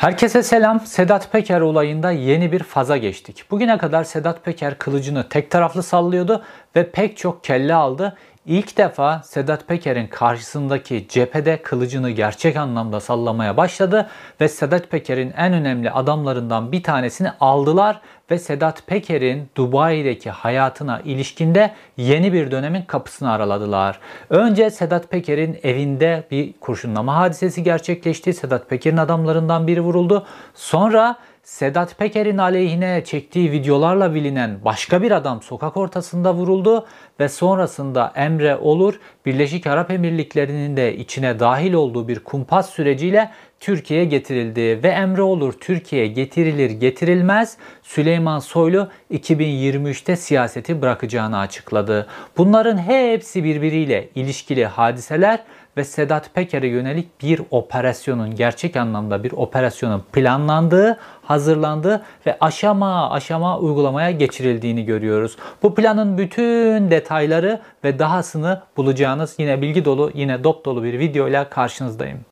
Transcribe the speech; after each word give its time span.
Herkese 0.00 0.42
selam. 0.42 0.80
Sedat 0.80 1.32
Peker 1.32 1.60
olayında 1.60 2.10
yeni 2.10 2.52
bir 2.52 2.62
faza 2.62 2.96
geçtik. 2.96 3.44
Bugüne 3.50 3.78
kadar 3.78 4.04
Sedat 4.04 4.44
Peker 4.44 4.78
kılıcını 4.78 5.28
tek 5.28 5.50
taraflı 5.50 5.82
sallıyordu 5.82 6.42
ve 6.76 6.90
pek 6.90 7.16
çok 7.16 7.44
kelle 7.44 7.74
aldı. 7.74 8.16
İlk 8.46 8.76
defa 8.76 9.22
Sedat 9.24 9.68
Peker'in 9.68 10.06
karşısındaki 10.06 11.06
cephede 11.08 11.62
kılıcını 11.62 12.10
gerçek 12.10 12.56
anlamda 12.56 13.00
sallamaya 13.00 13.56
başladı 13.56 14.08
ve 14.40 14.48
Sedat 14.48 14.90
Peker'in 14.90 15.32
en 15.36 15.52
önemli 15.52 15.90
adamlarından 15.90 16.72
bir 16.72 16.82
tanesini 16.82 17.30
aldılar 17.40 18.00
ve 18.30 18.38
Sedat 18.38 18.86
Peker'in 18.86 19.48
Dubai'deki 19.56 20.30
hayatına 20.30 21.00
ilişkinde 21.00 21.74
yeni 21.96 22.32
bir 22.32 22.50
dönemin 22.50 22.82
kapısını 22.82 23.32
araladılar. 23.32 24.00
Önce 24.30 24.70
Sedat 24.70 25.10
Peker'in 25.10 25.58
evinde 25.62 26.24
bir 26.30 26.52
kurşunlama 26.60 27.16
hadisesi 27.16 27.62
gerçekleşti. 27.62 28.32
Sedat 28.32 28.70
Peker'in 28.70 28.96
adamlarından 28.96 29.66
biri 29.66 29.80
vuruldu. 29.80 30.26
Sonra 30.54 31.16
Sedat 31.42 31.98
Peker'in 31.98 32.38
aleyhine 32.38 33.04
çektiği 33.04 33.52
videolarla 33.52 34.14
bilinen 34.14 34.64
başka 34.64 35.02
bir 35.02 35.10
adam 35.10 35.42
sokak 35.42 35.76
ortasında 35.76 36.34
vuruldu 36.34 36.86
ve 37.20 37.28
sonrasında 37.28 38.12
Emre 38.16 38.56
Olur 38.56 39.00
Birleşik 39.26 39.66
Arap 39.66 39.90
Emirlikleri'nin 39.90 40.76
de 40.76 40.96
içine 40.96 41.40
dahil 41.40 41.72
olduğu 41.72 42.08
bir 42.08 42.18
kumpas 42.18 42.70
süreciyle 42.70 43.30
Türkiye'ye 43.60 44.06
getirildi 44.06 44.82
ve 44.82 44.88
Emre 44.88 45.22
Olur 45.22 45.52
Türkiye'ye 45.52 46.08
getirilir 46.08 46.70
getirilmez 46.70 47.56
Süleyman 47.82 48.38
Soylu 48.38 48.88
2023'te 49.10 50.16
siyaseti 50.16 50.82
bırakacağını 50.82 51.38
açıkladı. 51.38 52.06
Bunların 52.36 52.78
hepsi 52.78 53.44
birbiriyle 53.44 54.08
ilişkili 54.14 54.66
hadiseler 54.66 55.44
ve 55.76 55.84
Sedat 55.84 56.34
Peker'e 56.34 56.68
yönelik 56.68 57.22
bir 57.22 57.40
operasyonun 57.50 58.34
gerçek 58.34 58.76
anlamda 58.76 59.24
bir 59.24 59.32
operasyonun 59.32 60.04
planlandığı, 60.12 60.98
hazırlandığı 61.30 62.02
ve 62.26 62.36
aşama 62.40 63.10
aşama 63.10 63.58
uygulamaya 63.58 64.10
geçirildiğini 64.10 64.84
görüyoruz. 64.84 65.36
Bu 65.62 65.74
planın 65.74 66.18
bütün 66.18 66.90
detayları 66.90 67.60
ve 67.84 67.98
dahasını 67.98 68.62
bulacağınız 68.76 69.34
yine 69.38 69.62
bilgi 69.62 69.84
dolu, 69.84 70.10
yine 70.14 70.44
dop 70.44 70.64
dolu 70.64 70.84
bir 70.84 70.98
video 70.98 71.28
ile 71.28 71.48
karşınızdayım. 71.48 72.29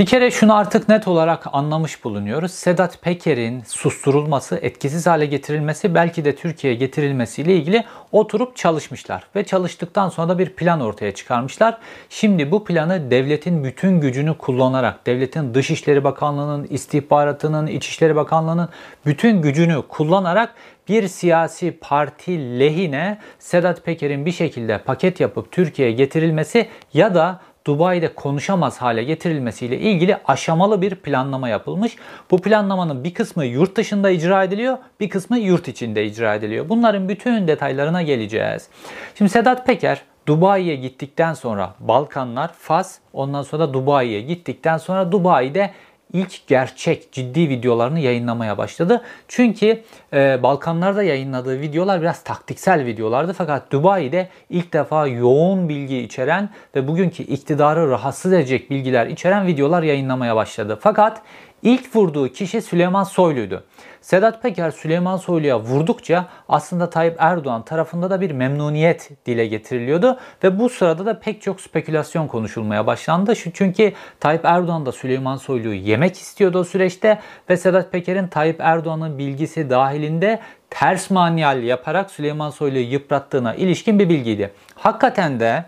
Bir 0.00 0.06
kere 0.06 0.30
şunu 0.30 0.56
artık 0.56 0.88
net 0.88 1.08
olarak 1.08 1.46
anlamış 1.52 2.04
bulunuyoruz. 2.04 2.50
Sedat 2.50 3.02
Peker'in 3.02 3.62
susturulması, 3.62 4.58
etkisiz 4.62 5.06
hale 5.06 5.26
getirilmesi, 5.26 5.94
belki 5.94 6.24
de 6.24 6.36
Türkiye'ye 6.36 6.78
getirilmesiyle 6.78 7.56
ilgili 7.56 7.84
oturup 8.12 8.56
çalışmışlar. 8.56 9.22
Ve 9.36 9.44
çalıştıktan 9.44 10.08
sonra 10.08 10.28
da 10.28 10.38
bir 10.38 10.50
plan 10.50 10.80
ortaya 10.80 11.14
çıkarmışlar. 11.14 11.78
Şimdi 12.10 12.50
bu 12.50 12.64
planı 12.64 13.10
devletin 13.10 13.64
bütün 13.64 14.00
gücünü 14.00 14.38
kullanarak, 14.38 15.06
devletin 15.06 15.54
Dışişleri 15.54 16.04
Bakanlığı'nın, 16.04 16.64
istihbaratının, 16.64 17.66
İçişleri 17.66 18.16
Bakanlığı'nın 18.16 18.68
bütün 19.06 19.42
gücünü 19.42 19.82
kullanarak 19.88 20.54
bir 20.88 21.08
siyasi 21.08 21.78
parti 21.80 22.58
lehine 22.58 23.18
Sedat 23.38 23.84
Peker'in 23.84 24.26
bir 24.26 24.32
şekilde 24.32 24.78
paket 24.78 25.20
yapıp 25.20 25.52
Türkiye'ye 25.52 25.94
getirilmesi 25.94 26.68
ya 26.94 27.14
da 27.14 27.40
Dubai'de 27.66 28.14
konuşamaz 28.14 28.78
hale 28.78 29.04
getirilmesiyle 29.04 29.78
ilgili 29.78 30.16
aşamalı 30.26 30.82
bir 30.82 30.94
planlama 30.94 31.48
yapılmış. 31.48 31.96
Bu 32.30 32.38
planlamanın 32.38 33.04
bir 33.04 33.14
kısmı 33.14 33.44
yurt 33.44 33.76
dışında 33.76 34.10
icra 34.10 34.44
ediliyor, 34.44 34.78
bir 35.00 35.08
kısmı 35.08 35.38
yurt 35.38 35.68
içinde 35.68 36.06
icra 36.06 36.34
ediliyor. 36.34 36.68
Bunların 36.68 37.08
bütün 37.08 37.48
detaylarına 37.48 38.02
geleceğiz. 38.02 38.68
Şimdi 39.14 39.30
Sedat 39.30 39.66
Peker 39.66 40.02
Dubai'ye 40.26 40.76
gittikten 40.76 41.34
sonra 41.34 41.74
Balkanlar, 41.80 42.52
Fas, 42.52 42.98
ondan 43.12 43.42
sonra 43.42 43.72
Dubai'ye 43.72 44.20
gittikten 44.20 44.76
sonra 44.76 45.12
Dubai'de 45.12 45.70
ilk 46.12 46.46
gerçek 46.46 47.12
ciddi 47.12 47.48
videolarını 47.48 48.00
yayınlamaya 48.00 48.58
başladı. 48.58 49.02
Çünkü 49.28 49.82
e, 50.12 50.42
Balkanlarda 50.42 51.02
yayınladığı 51.02 51.60
videolar 51.60 52.00
biraz 52.00 52.24
taktiksel 52.24 52.84
videolardı. 52.84 53.32
Fakat 53.32 53.72
Dubai'de 53.72 54.28
ilk 54.50 54.72
defa 54.72 55.06
yoğun 55.06 55.68
bilgi 55.68 55.98
içeren 55.98 56.50
ve 56.74 56.88
bugünkü 56.88 57.22
iktidarı 57.22 57.90
rahatsız 57.90 58.32
edecek 58.32 58.70
bilgiler 58.70 59.06
içeren 59.06 59.46
videolar 59.46 59.82
yayınlamaya 59.82 60.36
başladı. 60.36 60.78
Fakat 60.80 61.22
ilk 61.62 61.96
vurduğu 61.96 62.28
kişi 62.28 62.62
Süleyman 62.62 63.04
Soylu'ydu. 63.04 63.64
Sedat 64.00 64.42
Peker 64.42 64.70
Süleyman 64.70 65.16
Soylu'ya 65.16 65.60
vurdukça 65.60 66.26
aslında 66.48 66.90
Tayyip 66.90 67.16
Erdoğan 67.18 67.64
tarafında 67.64 68.10
da 68.10 68.20
bir 68.20 68.30
memnuniyet 68.30 69.10
dile 69.26 69.46
getiriliyordu 69.46 70.18
ve 70.44 70.58
bu 70.58 70.68
sırada 70.68 71.06
da 71.06 71.20
pek 71.20 71.42
çok 71.42 71.60
spekülasyon 71.60 72.26
konuşulmaya 72.26 72.86
başlandı. 72.86 73.34
Çünkü 73.54 73.92
Tayyip 74.20 74.44
Erdoğan 74.44 74.86
da 74.86 74.92
Süleyman 74.92 75.36
Soylu'yu 75.36 75.74
yemek 75.74 76.16
istiyordu 76.16 76.58
o 76.58 76.64
süreçte 76.64 77.18
ve 77.50 77.56
Sedat 77.56 77.92
Peker'in 77.92 78.28
Tayyip 78.28 78.60
Erdoğan'ın 78.60 79.18
bilgisi 79.18 79.70
dahilinde 79.70 80.40
ters 80.70 81.10
manyal 81.10 81.62
yaparak 81.62 82.10
Süleyman 82.10 82.50
Soylu'yu 82.50 82.92
yıprattığına 82.92 83.54
ilişkin 83.54 83.98
bir 83.98 84.08
bilgiydi. 84.08 84.52
Hakikaten 84.74 85.40
de 85.40 85.64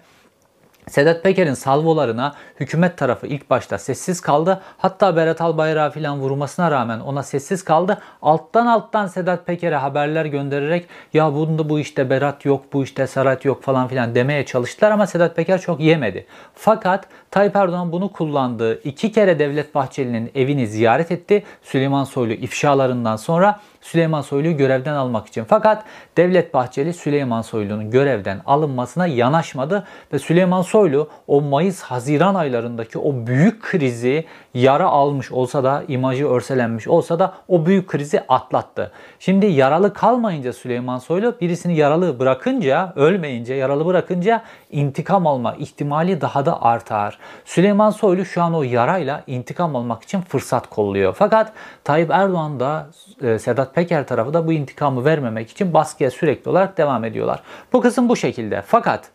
Sedat 0.88 1.22
Peker'in 1.22 1.54
salvolarına 1.54 2.34
hükümet 2.60 2.98
tarafı 2.98 3.26
ilk 3.26 3.50
başta 3.50 3.78
sessiz 3.78 4.20
kaldı. 4.20 4.60
Hatta 4.78 5.16
Berat 5.16 5.40
Albayrak'a 5.40 5.90
filan 5.90 6.18
vurmasına 6.18 6.70
rağmen 6.70 7.00
ona 7.00 7.22
sessiz 7.22 7.64
kaldı. 7.64 7.98
Alttan 8.22 8.66
alttan 8.66 9.06
Sedat 9.06 9.46
Peker'e 9.46 9.76
haberler 9.76 10.24
göndererek 10.24 10.88
ya 11.12 11.34
bunda 11.34 11.68
bu 11.68 11.78
işte 11.80 12.10
Berat 12.10 12.44
yok, 12.44 12.64
bu 12.72 12.84
işte 12.84 13.06
Serhat 13.06 13.44
yok 13.44 13.62
falan 13.62 13.88
filan 13.88 14.14
demeye 14.14 14.46
çalıştılar 14.46 14.90
ama 14.90 15.06
Sedat 15.06 15.36
Peker 15.36 15.60
çok 15.60 15.80
yemedi. 15.80 16.26
Fakat 16.54 17.06
Tayyip 17.30 17.56
Erdoğan 17.56 17.92
bunu 17.92 18.12
kullandı. 18.12 18.80
İki 18.82 19.12
kere 19.12 19.38
Devlet 19.38 19.74
Bahçeli'nin 19.74 20.30
evini 20.34 20.66
ziyaret 20.66 21.12
etti. 21.12 21.44
Süleyman 21.62 22.04
Soylu 22.04 22.32
ifşalarından 22.32 23.16
sonra 23.16 23.60
Süleyman 23.82 24.20
Soylu'yu 24.20 24.56
görevden 24.56 24.94
almak 24.94 25.26
için. 25.26 25.44
Fakat 25.44 25.84
Devlet 26.16 26.54
Bahçeli 26.54 26.92
Süleyman 26.92 27.42
Soylu'nun 27.42 27.90
görevden 27.90 28.40
alınmasına 28.46 29.06
yanaşmadı 29.06 29.84
ve 30.12 30.18
Süleyman 30.18 30.62
Soylu 30.62 31.08
o 31.26 31.40
Mayıs-Haziran 31.40 32.34
aylarındaki 32.34 32.98
o 32.98 33.26
büyük 33.26 33.62
krizi 33.62 34.24
yara 34.54 34.86
almış 34.86 35.32
olsa 35.32 35.64
da 35.64 35.82
imajı 35.88 36.28
örselenmiş 36.28 36.88
olsa 36.88 37.18
da 37.18 37.34
o 37.48 37.66
büyük 37.66 37.88
krizi 37.88 38.20
atlattı. 38.28 38.92
Şimdi 39.18 39.46
yaralı 39.46 39.94
kalmayınca 39.94 40.52
Süleyman 40.52 40.98
Soylu 40.98 41.34
birisini 41.40 41.76
yaralı 41.76 42.18
bırakınca, 42.18 42.92
ölmeyince, 42.96 43.54
yaralı 43.54 43.86
bırakınca 43.86 44.42
intikam 44.70 45.26
alma 45.26 45.54
ihtimali 45.54 46.20
daha 46.20 46.46
da 46.46 46.62
artar. 46.62 47.18
Süleyman 47.44 47.90
Soylu 47.90 48.24
şu 48.24 48.42
an 48.42 48.54
o 48.54 48.62
yarayla 48.62 49.22
intikam 49.26 49.76
almak 49.76 50.02
için 50.02 50.20
fırsat 50.20 50.70
kolluyor. 50.70 51.14
Fakat 51.18 51.52
Tayyip 51.84 52.10
Erdoğan 52.10 52.60
da 52.60 52.86
e, 53.22 53.38
Sedat 53.72 53.74
Peker 53.74 54.06
tarafı 54.06 54.34
da 54.34 54.46
bu 54.46 54.52
intikamı 54.52 55.04
vermemek 55.04 55.50
için 55.50 55.74
baskıya 55.74 56.10
sürekli 56.10 56.50
olarak 56.50 56.78
devam 56.78 57.04
ediyorlar. 57.04 57.42
Bu 57.72 57.80
kısım 57.80 58.08
bu 58.08 58.16
şekilde. 58.16 58.62
Fakat 58.66 59.10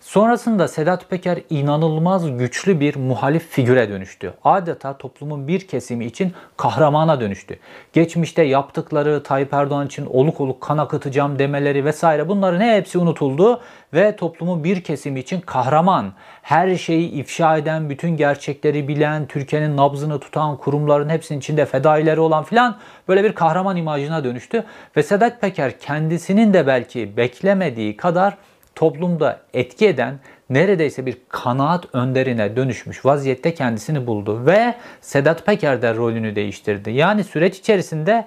Sonrasında 0.00 0.68
Sedat 0.68 1.10
Peker 1.10 1.38
inanılmaz 1.50 2.38
güçlü 2.38 2.80
bir 2.80 2.96
muhalif 2.96 3.48
figüre 3.48 3.88
dönüştü. 3.88 4.34
Adeta 4.44 4.98
toplumun 4.98 5.48
bir 5.48 5.68
kesimi 5.68 6.04
için 6.04 6.32
kahramana 6.56 7.20
dönüştü. 7.20 7.58
Geçmişte 7.92 8.42
yaptıkları 8.42 9.22
Tayyip 9.22 9.54
Erdoğan 9.54 9.86
için 9.86 10.06
oluk 10.06 10.40
oluk 10.40 10.60
kan 10.60 10.78
akıtacağım 10.78 11.38
demeleri 11.38 11.84
vesaire 11.84 12.28
bunların 12.28 12.60
hepsi 12.60 12.98
unutuldu 12.98 13.60
ve 13.94 14.16
toplumun 14.16 14.64
bir 14.64 14.84
kesimi 14.84 15.20
için 15.20 15.40
kahraman, 15.40 16.12
her 16.42 16.76
şeyi 16.76 17.10
ifşa 17.10 17.56
eden, 17.56 17.90
bütün 17.90 18.16
gerçekleri 18.16 18.88
bilen, 18.88 19.26
Türkiye'nin 19.26 19.76
nabzını 19.76 20.20
tutan 20.20 20.56
kurumların 20.56 21.08
hepsinin 21.08 21.38
içinde 21.38 21.66
fedaileri 21.66 22.20
olan 22.20 22.44
filan 22.44 22.78
böyle 23.08 23.24
bir 23.24 23.32
kahraman 23.32 23.76
imajına 23.76 24.24
dönüştü. 24.24 24.64
Ve 24.96 25.02
Sedat 25.02 25.40
Peker 25.40 25.78
kendisinin 25.78 26.54
de 26.54 26.66
belki 26.66 27.16
beklemediği 27.16 27.96
kadar 27.96 28.36
toplumda 28.74 29.40
etki 29.54 29.86
eden 29.86 30.18
neredeyse 30.50 31.06
bir 31.06 31.16
kanaat 31.28 31.94
önderine 31.94 32.56
dönüşmüş 32.56 33.04
vaziyette 33.04 33.54
kendisini 33.54 34.06
buldu 34.06 34.46
ve 34.46 34.74
Sedat 35.00 35.46
Peker 35.46 35.82
de 35.82 35.94
rolünü 35.94 36.36
değiştirdi. 36.36 36.90
Yani 36.90 37.24
süreç 37.24 37.58
içerisinde 37.58 38.26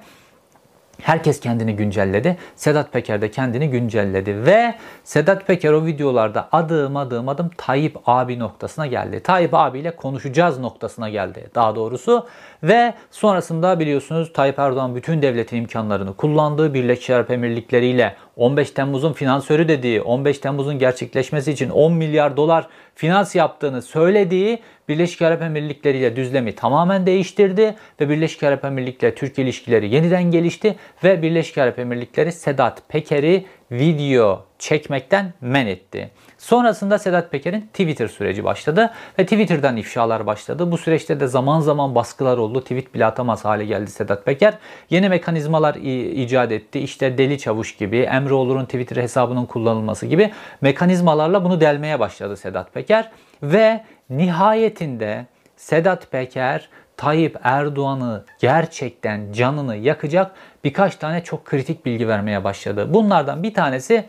Herkes 1.02 1.40
kendini 1.40 1.76
güncelledi. 1.76 2.38
Sedat 2.56 2.94
Peker 2.94 3.22
de 3.22 3.32
kendini 3.32 3.70
güncelledi 3.70 4.46
ve 4.46 4.76
Sedat 5.04 5.48
Peker 5.48 5.72
o 5.72 5.86
videolarda 5.86 6.50
adım 6.52 6.98
adım 6.98 7.30
adım 7.30 7.50
Tayyip 7.58 7.98
abi 8.06 8.40
noktasına 8.40 8.88
geldi. 8.88 9.20
Tayyip 9.20 9.54
abiyle 9.54 9.96
konuşacağız 9.96 10.60
noktasına 10.60 11.10
geldi 11.10 11.50
daha 11.56 11.76
doğrusu. 11.76 12.28
Ve 12.64 12.94
sonrasında 13.12 13.80
biliyorsunuz 13.80 14.34
Tayyip 14.34 14.60
Erdoğan 14.60 14.96
bütün 14.96 15.22
devletin 15.22 15.58
imkanlarını 15.58 16.14
kullandığı 16.14 16.74
Birleşik 16.74 17.10
Arap 17.10 17.32
Emirlikleri 17.32 17.86
ile 17.86 18.16
15 18.36 18.72
Temmuz'un 18.72 19.14
finansörü 19.14 19.68
dediği, 19.68 20.02
15 20.02 20.40
Temmuz'un 20.40 20.80
gerçekleşmesi 20.80 21.52
için 21.52 21.70
10 21.70 21.94
milyar 21.94 22.38
dolar 22.38 22.68
finans 22.96 23.36
yaptığını 23.36 23.82
söylediği 23.82 24.60
Birleşik 24.90 25.22
Arap 25.22 25.42
Emirlikleri 25.42 25.98
ile 25.98 26.16
düzlemi 26.16 26.56
tamamen 26.56 27.06
değiştirdi 27.06 27.76
ve 28.02 28.10
Birleşik 28.10 28.44
Arap 28.44 28.66
Emirlikleri 28.66 29.16
Türkiye 29.16 29.48
ilişkileri 29.48 29.90
yeniden 29.96 30.24
gelişti 30.24 30.76
ve 31.04 31.22
Birleşik 31.22 31.58
Arap 31.58 31.80
Emirlikleri 31.80 32.32
Sedat 32.32 32.90
Peker'i 32.90 33.46
video 33.72 34.46
çekmekten 34.60 35.34
men 35.42 35.68
etti. 35.68 36.12
Sonrasında 36.38 37.00
Sedat 37.00 37.32
Peker'in 37.32 37.62
Twitter 37.62 38.08
süreci 38.08 38.44
başladı 38.44 38.94
ve 39.20 39.24
Twitter'dan 39.24 39.78
ifşalar 39.78 40.26
başladı. 40.26 40.72
Bu 40.72 40.78
süreçte 40.78 41.20
de 41.20 41.28
zaman 41.28 41.60
zaman 41.60 41.96
baskılar 41.96 42.38
oldu. 42.38 42.62
Tweet 42.62 42.94
bile 42.94 43.06
atamaz 43.06 43.46
hale 43.46 43.66
geldi 43.66 43.92
Sedat 43.92 44.26
Peker. 44.26 44.54
Yeni 44.90 45.10
mekanizmalar 45.10 45.76
icat 45.76 46.52
etti. 46.52 46.80
İşte 46.80 47.18
Deli 47.18 47.38
Çavuş 47.38 47.76
gibi, 47.76 47.98
Emre 47.98 48.34
Olur'un 48.34 48.66
Twitter 48.66 49.04
hesabının 49.04 49.46
kullanılması 49.46 50.06
gibi 50.06 50.32
mekanizmalarla 50.62 51.44
bunu 51.44 51.62
delmeye 51.62 52.00
başladı 52.00 52.38
Sedat 52.38 52.74
Peker. 52.74 53.12
Ve 53.44 53.84
nihayetinde 54.10 55.26
Sedat 55.56 56.12
Peker 56.12 56.70
Tayyip 56.98 57.40
Erdoğan'ı 57.44 58.24
gerçekten 58.40 59.32
canını 59.32 59.76
yakacak 59.76 60.32
birkaç 60.64 60.96
tane 60.96 61.24
çok 61.24 61.46
kritik 61.46 61.86
bilgi 61.86 62.08
vermeye 62.08 62.44
başladı. 62.44 62.94
Bunlardan 62.94 63.44
bir 63.44 63.54
tanesi 63.54 64.06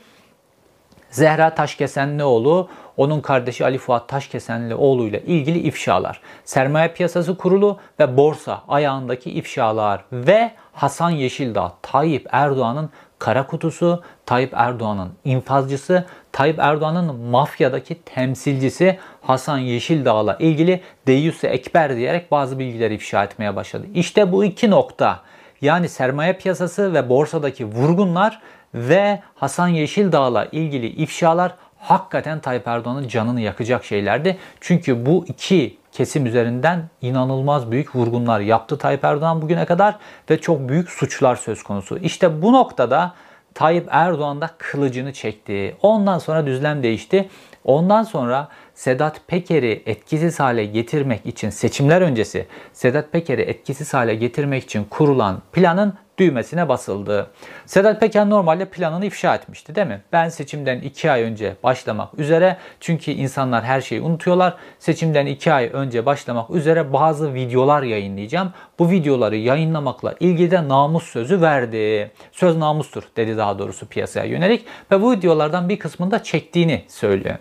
Zehra 1.11 1.55
Taşkesenlioğlu, 1.55 2.69
onun 2.97 3.21
kardeşi 3.21 3.65
Ali 3.65 3.79
Fuat 3.79 4.09
Taşkesenlioğlu 4.09 5.05
ile 5.05 5.23
ilgili 5.23 5.59
ifşalar. 5.59 6.21
Sermaye 6.45 6.89
Piyasası 6.89 7.37
Kurulu 7.37 7.79
ve 8.01 8.17
borsa 8.17 8.63
ayağındaki 8.69 9.31
ifşalar 9.31 10.05
ve 10.13 10.51
Hasan 10.73 11.11
Yeşildağ, 11.11 11.73
Tayyip 11.83 12.27
Erdoğan'ın 12.31 12.91
kara 13.25 13.47
kutusu, 13.47 14.03
Tayyip 14.27 14.53
Erdoğan'ın 14.55 15.13
infazcısı, 15.25 16.05
Tayyip 16.33 16.59
Erdoğan'ın 16.59 17.17
mafyadaki 17.17 17.95
temsilcisi 17.95 18.99
Hasan 19.23 19.59
Yeşildağ'la 19.59 20.37
ilgili 20.39 20.81
Deyyus 21.07 21.45
Ekber 21.45 21.97
diyerek 21.97 22.31
bazı 22.31 22.59
bilgileri 22.59 22.95
ifşa 22.95 23.25
etmeye 23.25 23.57
başladı. 23.57 23.87
İşte 23.95 24.33
bu 24.33 24.45
iki 24.45 24.71
nokta 24.71 25.21
yani 25.61 25.89
sermaye 25.89 26.33
piyasası 26.33 26.95
ve 26.95 27.09
borsadaki 27.09 27.65
vurgunlar 27.65 28.41
ve 28.75 29.23
Hasan 29.35 29.69
Yeşildağ'la 29.69 30.45
ilgili 30.53 30.87
ifşalar 30.87 31.55
hakikaten 31.79 32.41
Tayyip 32.41 32.69
Erdoğan'ın 32.69 33.09
canını 33.09 33.41
yakacak 33.41 33.85
şeylerdi. 33.85 34.39
Çünkü 34.61 35.07
bu 35.07 35.25
iki 35.29 35.77
kesim 35.95 36.27
üzerinden 36.27 36.91
inanılmaz 37.01 37.71
büyük 37.71 37.97
vurgunlar 37.97 38.41
yaptı 38.41 38.79
Tayyip 38.79 39.05
Erdoğan 39.05 39.43
bugüne 39.43 39.65
kadar 39.65 39.97
ve 40.31 40.41
çok 40.41 40.69
büyük 40.69 40.91
suçlar 40.91 41.37
söz 41.37 41.63
konusu. 41.63 41.99
İşte 41.99 42.43
bu 42.43 42.53
noktada 42.53 43.15
Tayyip 43.55 43.89
Erdoğan 43.91 44.41
da 44.41 44.51
kılıcını 44.59 45.13
çekti. 45.13 45.77
Ondan 45.83 46.19
sonra 46.19 46.47
düzlem 46.47 46.83
değişti. 46.83 47.29
Ondan 47.65 48.03
sonra 48.03 48.49
Sedat 48.75 49.21
Peker'i 49.27 49.83
etkisiz 49.87 50.41
hale 50.41 50.65
getirmek 50.65 51.27
için 51.27 51.51
seçimler 51.51 52.01
öncesi 52.01 52.47
Sedat 52.73 53.13
Peker'i 53.13 53.43
etkisiz 53.43 53.95
hale 53.95 54.15
getirmek 54.15 54.65
için 54.65 54.85
kurulan 54.85 55.43
planın 55.53 55.95
düğmesine 56.19 56.69
basıldı. 56.69 57.31
Sedat 57.67 58.01
Peker 58.01 58.31
normalde 58.31 58.65
planını 58.65 59.07
ifşa 59.07 59.35
etmişti 59.35 59.75
değil 59.75 59.87
mi? 59.87 60.03
Ben 60.13 60.29
seçimden 60.29 60.81
2 60.81 61.11
ay 61.11 61.23
önce 61.23 61.57
başlamak 61.63 62.19
üzere 62.19 62.57
çünkü 62.81 63.11
insanlar 63.11 63.65
her 63.65 63.81
şeyi 63.81 64.01
unutuyorlar. 64.01 64.57
Seçimden 64.79 65.27
2 65.27 65.53
ay 65.53 65.71
önce 65.73 66.07
başlamak 66.07 66.51
üzere 66.51 66.93
bazı 66.93 67.35
videolar 67.35 67.83
yayınlayacağım. 67.83 68.53
Bu 68.79 68.91
videoları 68.91 69.37
yayınlamakla 69.37 70.15
ilgili 70.21 70.51
de 70.51 70.69
namus 70.69 71.05
sözü 71.05 71.41
verdi. 71.41 72.11
Söz 72.33 72.57
namustur 72.57 73.03
dedi 73.17 73.37
daha 73.37 73.59
doğrusu 73.59 73.87
piyasaya 73.87 74.27
yönelik 74.27 74.65
ve 74.91 75.03
bu 75.03 75.13
videolardan 75.13 75.69
bir 75.69 75.79
kısmında 75.79 76.23
çektiğini 76.23 76.85
söylüyor. 76.89 77.37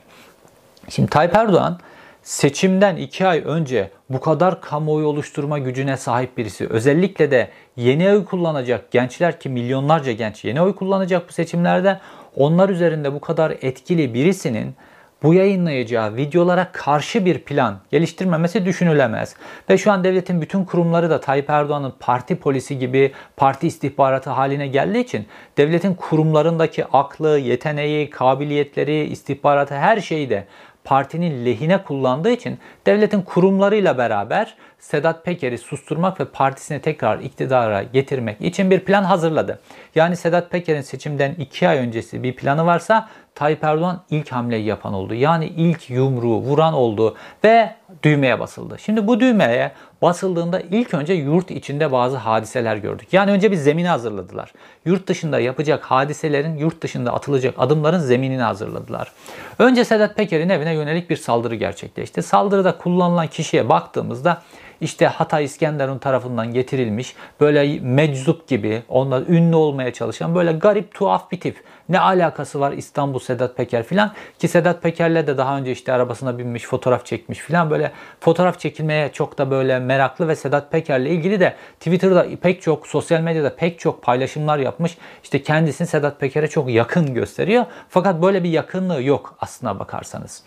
Şimdi 0.89 1.09
Tayyip 1.09 1.35
Erdoğan 1.35 1.79
seçimden 2.21 2.95
2 2.95 3.27
ay 3.27 3.41
önce 3.45 3.91
bu 4.09 4.19
kadar 4.19 4.61
kamuoyu 4.61 5.07
oluşturma 5.07 5.59
gücüne 5.59 5.97
sahip 5.97 6.37
birisi 6.37 6.67
özellikle 6.67 7.31
de 7.31 7.49
yeni 7.75 8.09
oy 8.09 8.25
kullanacak 8.25 8.91
gençler 8.91 9.39
ki 9.39 9.49
milyonlarca 9.49 10.11
genç 10.11 10.45
yeni 10.45 10.61
oy 10.61 10.75
kullanacak 10.75 11.29
bu 11.29 11.33
seçimlerde 11.33 11.99
onlar 12.35 12.69
üzerinde 12.69 13.13
bu 13.13 13.19
kadar 13.21 13.57
etkili 13.61 14.13
birisinin 14.13 14.75
bu 15.23 15.33
yayınlayacağı 15.33 16.15
videolara 16.15 16.71
karşı 16.71 17.25
bir 17.25 17.39
plan 17.39 17.79
geliştirmemesi 17.91 18.65
düşünülemez. 18.65 19.35
Ve 19.69 19.77
şu 19.77 19.91
an 19.91 20.03
devletin 20.03 20.41
bütün 20.41 20.65
kurumları 20.65 21.09
da 21.09 21.19
Tayyip 21.19 21.49
Erdoğan'ın 21.49 21.93
parti 21.99 22.35
polisi 22.35 22.79
gibi 22.79 23.11
parti 23.37 23.67
istihbaratı 23.67 24.29
haline 24.29 24.67
geldiği 24.67 25.03
için 25.03 25.27
devletin 25.57 25.93
kurumlarındaki 25.93 26.85
aklı, 26.85 27.39
yeteneği, 27.39 28.09
kabiliyetleri, 28.09 29.03
istihbaratı 29.03 29.75
her 29.75 30.01
şeyi 30.01 30.29
de 30.29 30.47
partinin 30.83 31.45
lehine 31.45 31.83
kullandığı 31.83 32.31
için 32.31 32.59
devletin 32.85 33.21
kurumlarıyla 33.21 33.97
beraber 33.97 34.55
Sedat 34.79 35.25
Peker'i 35.25 35.57
susturmak 35.57 36.19
ve 36.19 36.25
partisini 36.25 36.81
tekrar 36.81 37.19
iktidara 37.19 37.83
getirmek 37.83 38.41
için 38.41 38.71
bir 38.71 38.79
plan 38.79 39.03
hazırladı. 39.03 39.59
Yani 39.95 40.15
Sedat 40.15 40.51
Peker'in 40.51 40.81
seçimden 40.81 41.33
2 41.33 41.67
ay 41.67 41.77
öncesi 41.77 42.23
bir 42.23 42.35
planı 42.35 42.65
varsa 42.65 43.09
Tayyip 43.35 43.63
Erdoğan 43.63 44.03
ilk 44.09 44.31
hamleyi 44.31 44.65
yapan 44.65 44.93
oldu. 44.93 45.13
Yani 45.13 45.45
ilk 45.45 45.89
yumruğu 45.89 46.37
vuran 46.37 46.73
oldu 46.73 47.15
ve 47.43 47.75
düğmeye 48.03 48.39
basıldı. 48.39 48.79
Şimdi 48.79 49.07
bu 49.07 49.19
düğmeye 49.19 49.71
basıldığında 50.03 50.61
ilk 50.71 50.93
önce 50.93 51.13
yurt 51.13 51.51
içinde 51.51 51.91
bazı 51.91 52.17
hadiseler 52.17 52.75
gördük. 52.75 53.07
Yani 53.11 53.31
önce 53.31 53.51
bir 53.51 53.55
zemini 53.55 53.87
hazırladılar. 53.87 54.53
Yurt 54.85 55.07
dışında 55.07 55.39
yapacak 55.39 55.83
hadiselerin, 55.83 56.57
yurt 56.57 56.81
dışında 56.81 57.13
atılacak 57.13 57.55
adımların 57.57 57.99
zeminini 57.99 58.41
hazırladılar. 58.41 59.11
Önce 59.59 59.85
Sedat 59.85 60.15
Peker'in 60.15 60.49
evine 60.49 60.73
yönelik 60.73 61.09
bir 61.09 61.15
saldırı 61.15 61.55
gerçekleşti. 61.55 62.23
Saldırıda 62.23 62.77
kullanılan 62.77 63.27
kişiye 63.27 63.69
baktığımızda 63.69 64.41
işte 64.83 65.07
Hatay 65.07 65.43
İskenderun 65.43 65.97
tarafından 65.97 66.53
getirilmiş 66.53 67.15
böyle 67.39 67.79
meczup 67.79 68.47
gibi 68.47 68.83
onlar 68.89 69.21
ünlü 69.27 69.55
olmaya 69.55 69.93
çalışan 69.93 70.35
böyle 70.35 70.51
garip 70.51 70.93
tuhaf 70.93 71.31
bir 71.31 71.39
tip. 71.39 71.63
Ne 71.89 71.99
alakası 71.99 72.59
var 72.59 72.71
İstanbul 72.71 73.19
Sedat 73.19 73.57
Peker 73.57 73.83
filan 73.83 74.11
ki 74.39 74.47
Sedat 74.47 74.83
Peker'le 74.83 75.27
de 75.27 75.37
daha 75.37 75.57
önce 75.57 75.71
işte 75.71 75.93
arabasına 75.93 76.37
binmiş 76.37 76.63
fotoğraf 76.63 77.05
çekmiş 77.05 77.39
filan 77.39 77.69
böyle 77.69 77.91
fotoğraf 78.19 78.59
çekilmeye 78.59 79.11
çok 79.11 79.37
da 79.37 79.51
böyle 79.51 79.79
meraklı 79.79 80.27
ve 80.27 80.35
Sedat 80.35 80.71
Peker'le 80.71 81.05
ilgili 81.05 81.39
de 81.39 81.55
Twitter'da 81.79 82.27
pek 82.41 82.61
çok 82.61 82.87
sosyal 82.87 83.21
medyada 83.21 83.55
pek 83.55 83.79
çok 83.79 84.03
paylaşımlar 84.03 84.57
yapmış. 84.57 84.97
İşte 85.23 85.43
kendisini 85.43 85.87
Sedat 85.87 86.19
Peker'e 86.19 86.47
çok 86.47 86.69
yakın 86.69 87.13
gösteriyor. 87.13 87.65
Fakat 87.89 88.21
böyle 88.21 88.43
bir 88.43 88.49
yakınlığı 88.49 89.03
yok 89.03 89.35
aslına 89.39 89.79
bakarsanız. 89.79 90.43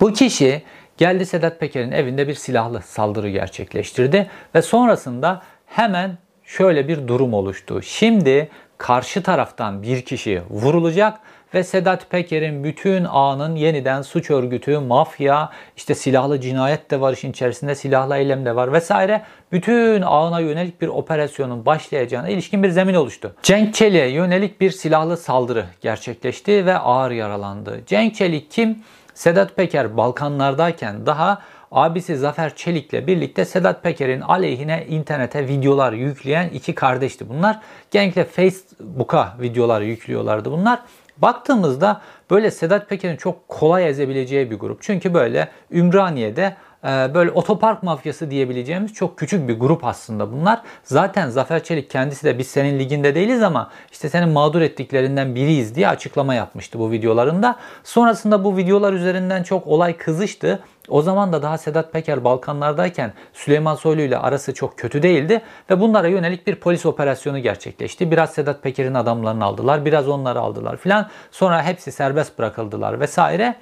Bu 0.00 0.12
kişi 0.12 0.62
geldi 0.98 1.26
Sedat 1.26 1.60
Peker'in 1.60 1.92
evinde 1.92 2.28
bir 2.28 2.34
silahlı 2.34 2.82
saldırı 2.82 3.28
gerçekleştirdi 3.28 4.30
ve 4.54 4.62
sonrasında 4.62 5.42
hemen 5.66 6.18
şöyle 6.44 6.88
bir 6.88 7.08
durum 7.08 7.34
oluştu. 7.34 7.82
Şimdi 7.82 8.48
karşı 8.78 9.22
taraftan 9.22 9.82
bir 9.82 10.02
kişi 10.02 10.42
vurulacak 10.50 11.20
ve 11.54 11.64
Sedat 11.64 12.10
Peker'in 12.10 12.64
bütün 12.64 13.04
ağının 13.04 13.56
yeniden 13.56 14.02
suç 14.02 14.30
örgütü, 14.30 14.78
mafya, 14.78 15.50
işte 15.76 15.94
silahlı 15.94 16.40
cinayet 16.40 16.90
de 16.90 17.00
var 17.00 17.12
işin 17.12 17.30
içerisinde, 17.30 17.74
silahlı 17.74 18.16
eylem 18.16 18.44
de 18.44 18.56
var 18.56 18.72
vesaire. 18.72 19.22
Bütün 19.52 20.02
ağına 20.02 20.40
yönelik 20.40 20.80
bir 20.80 20.88
operasyonun 20.88 21.66
başlayacağına 21.66 22.28
ilişkin 22.28 22.62
bir 22.62 22.70
zemin 22.70 22.94
oluştu. 22.94 23.34
Cenk 23.42 23.74
Çelik'e 23.74 24.06
yönelik 24.06 24.60
bir 24.60 24.70
silahlı 24.70 25.16
saldırı 25.16 25.64
gerçekleşti 25.80 26.66
ve 26.66 26.78
ağır 26.78 27.10
yaralandı. 27.10 27.80
Cenk 27.86 28.14
Çelik 28.14 28.50
kim? 28.50 28.78
Sedat 29.14 29.56
Peker 29.56 29.96
Balkanlardayken 29.96 31.06
daha 31.06 31.42
abisi 31.72 32.16
Zafer 32.16 32.56
Çelik'le 32.56 33.06
birlikte 33.06 33.44
Sedat 33.44 33.82
Peker'in 33.82 34.20
aleyhine 34.20 34.86
internete 34.88 35.48
videolar 35.48 35.92
yükleyen 35.92 36.48
iki 36.48 36.74
kardeşti 36.74 37.28
bunlar. 37.28 37.60
Genellikle 37.90 38.24
Facebook'a 38.24 39.36
videolar 39.40 39.80
yüklüyorlardı 39.80 40.50
bunlar. 40.50 40.80
Baktığımızda 41.16 42.00
böyle 42.30 42.50
Sedat 42.50 42.88
Peker'in 42.88 43.16
çok 43.16 43.48
kolay 43.48 43.88
ezebileceği 43.88 44.50
bir 44.50 44.56
grup. 44.58 44.82
Çünkü 44.82 45.14
böyle 45.14 45.48
Ümraniye'de 45.70 46.56
böyle 46.84 47.30
otopark 47.30 47.82
mafyası 47.82 48.30
diyebileceğimiz 48.30 48.94
çok 48.94 49.18
küçük 49.18 49.48
bir 49.48 49.58
grup 49.58 49.84
aslında 49.84 50.32
bunlar. 50.32 50.62
Zaten 50.82 51.28
Zafer 51.28 51.64
Çelik 51.64 51.90
kendisi 51.90 52.24
de 52.24 52.38
biz 52.38 52.46
senin 52.46 52.78
liginde 52.78 53.14
değiliz 53.14 53.42
ama 53.42 53.70
işte 53.92 54.08
senin 54.08 54.28
mağdur 54.28 54.60
ettiklerinden 54.60 55.34
biriyiz 55.34 55.74
diye 55.74 55.88
açıklama 55.88 56.34
yapmıştı 56.34 56.78
bu 56.78 56.90
videolarında. 56.90 57.56
Sonrasında 57.84 58.44
bu 58.44 58.56
videolar 58.56 58.92
üzerinden 58.92 59.42
çok 59.42 59.66
olay 59.66 59.96
kızıştı. 59.96 60.60
O 60.88 61.02
zaman 61.02 61.32
da 61.32 61.42
daha 61.42 61.58
Sedat 61.58 61.92
Peker 61.92 62.24
Balkanlardayken 62.24 63.12
Süleyman 63.32 63.74
Soylu 63.74 64.00
ile 64.00 64.18
arası 64.18 64.54
çok 64.54 64.78
kötü 64.78 65.02
değildi 65.02 65.42
ve 65.70 65.80
bunlara 65.80 66.08
yönelik 66.08 66.46
bir 66.46 66.54
polis 66.54 66.86
operasyonu 66.86 67.38
gerçekleşti. 67.38 68.10
Biraz 68.10 68.30
Sedat 68.30 68.62
Peker'in 68.62 68.94
adamlarını 68.94 69.44
aldılar, 69.44 69.84
biraz 69.84 70.08
onları 70.08 70.40
aldılar 70.40 70.76
filan. 70.76 71.08
Sonra 71.30 71.62
hepsi 71.62 71.92
serbest 71.92 72.38
bırakıldılar 72.38 73.00
vesaire. 73.00 73.54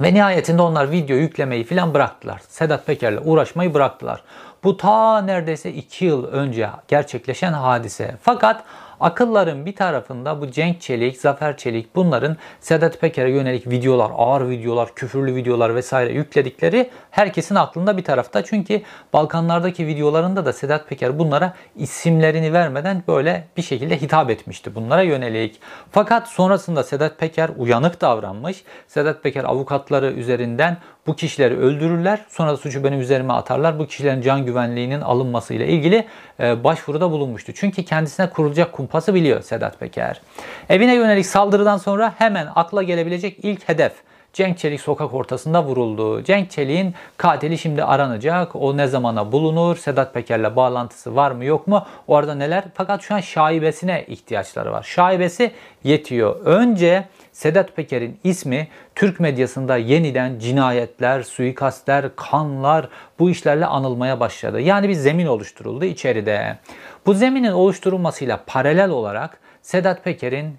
Ve 0.00 0.14
nihayetinde 0.14 0.62
onlar 0.62 0.90
video 0.90 1.16
yüklemeyi 1.16 1.64
filan 1.64 1.94
bıraktılar. 1.94 2.40
Sedat 2.48 2.86
Peker'le 2.86 3.18
uğraşmayı 3.24 3.74
bıraktılar. 3.74 4.22
Bu 4.64 4.76
ta 4.76 5.20
neredeyse 5.20 5.72
2 5.72 6.04
yıl 6.04 6.24
önce 6.24 6.70
gerçekleşen 6.88 7.52
hadise. 7.52 8.16
Fakat 8.22 8.64
Akılların 9.00 9.66
bir 9.66 9.76
tarafında 9.76 10.40
bu 10.40 10.50
Cenk 10.50 10.80
Çelik, 10.80 11.20
Zafer 11.20 11.56
Çelik 11.56 11.96
bunların 11.96 12.36
Sedat 12.60 13.00
Peker'e 13.00 13.30
yönelik 13.30 13.70
videolar, 13.70 14.10
ağır 14.16 14.48
videolar, 14.48 14.94
küfürlü 14.94 15.34
videolar 15.34 15.74
vesaire 15.74 16.12
yükledikleri 16.12 16.90
herkesin 17.10 17.54
aklında 17.54 17.96
bir 17.96 18.04
tarafta. 18.04 18.44
Çünkü 18.44 18.82
Balkanlardaki 19.12 19.86
videolarında 19.86 20.46
da 20.46 20.52
Sedat 20.52 20.88
Peker 20.88 21.18
bunlara 21.18 21.54
isimlerini 21.76 22.52
vermeden 22.52 23.02
böyle 23.08 23.48
bir 23.56 23.62
şekilde 23.62 24.00
hitap 24.00 24.30
etmişti 24.30 24.74
bunlara 24.74 25.02
yönelik. 25.02 25.60
Fakat 25.92 26.28
sonrasında 26.28 26.82
Sedat 26.82 27.18
Peker 27.18 27.50
uyanık 27.56 28.00
davranmış. 28.00 28.64
Sedat 28.86 29.22
Peker 29.22 29.44
avukatları 29.44 30.12
üzerinden 30.12 30.76
bu 31.06 31.16
kişileri 31.16 31.58
öldürürler. 31.58 32.24
Sonra 32.28 32.52
da 32.52 32.56
suçu 32.56 32.84
benim 32.84 33.00
üzerime 33.00 33.32
atarlar. 33.32 33.78
Bu 33.78 33.86
kişilerin 33.86 34.22
can 34.22 34.46
güvenliğinin 34.46 35.00
alınmasıyla 35.00 35.66
ilgili 35.66 36.06
e, 36.40 36.64
başvuruda 36.64 37.10
bulunmuştu. 37.10 37.52
Çünkü 37.54 37.84
kendisine 37.84 38.30
kurulacak 38.30 38.72
kumpası 38.88 39.14
biliyor 39.14 39.42
Sedat 39.42 39.80
Peker. 39.80 40.20
Evine 40.68 40.94
yönelik 40.94 41.26
saldırıdan 41.26 41.76
sonra 41.76 42.14
hemen 42.18 42.48
akla 42.54 42.82
gelebilecek 42.82 43.38
ilk 43.42 43.68
hedef 43.68 43.92
Cenk 44.32 44.58
Çelik 44.58 44.80
sokak 44.80 45.14
ortasında 45.14 45.64
vuruldu. 45.64 46.22
Cenk 46.22 46.50
Çelik'in 46.50 46.94
katili 47.16 47.58
şimdi 47.58 47.84
aranacak. 47.84 48.56
O 48.56 48.76
ne 48.76 48.86
zamana 48.86 49.32
bulunur? 49.32 49.76
Sedat 49.76 50.14
Peker'le 50.14 50.56
bağlantısı 50.56 51.16
var 51.16 51.30
mı 51.30 51.44
yok 51.44 51.66
mu? 51.66 51.86
Orada 52.06 52.34
neler? 52.34 52.64
Fakat 52.74 53.02
şu 53.02 53.14
an 53.14 53.20
şaibesine 53.20 54.04
ihtiyaçları 54.08 54.72
var. 54.72 54.82
Şaibesi 54.82 55.52
yetiyor. 55.84 56.40
Önce 56.44 57.04
Sedat 57.32 57.76
Peker'in 57.76 58.20
ismi 58.24 58.68
Türk 58.94 59.20
medyasında 59.20 59.76
yeniden 59.76 60.38
cinayetler, 60.38 61.22
suikastler, 61.22 62.16
kanlar 62.16 62.88
bu 63.18 63.30
işlerle 63.30 63.66
anılmaya 63.66 64.20
başladı. 64.20 64.60
Yani 64.60 64.88
bir 64.88 64.94
zemin 64.94 65.26
oluşturuldu 65.26 65.84
içeride. 65.84 66.58
Bu 67.06 67.14
zeminin 67.14 67.52
oluşturulmasıyla 67.52 68.40
paralel 68.46 68.90
olarak 68.90 69.38
Sedat 69.62 70.04
Peker'in 70.04 70.56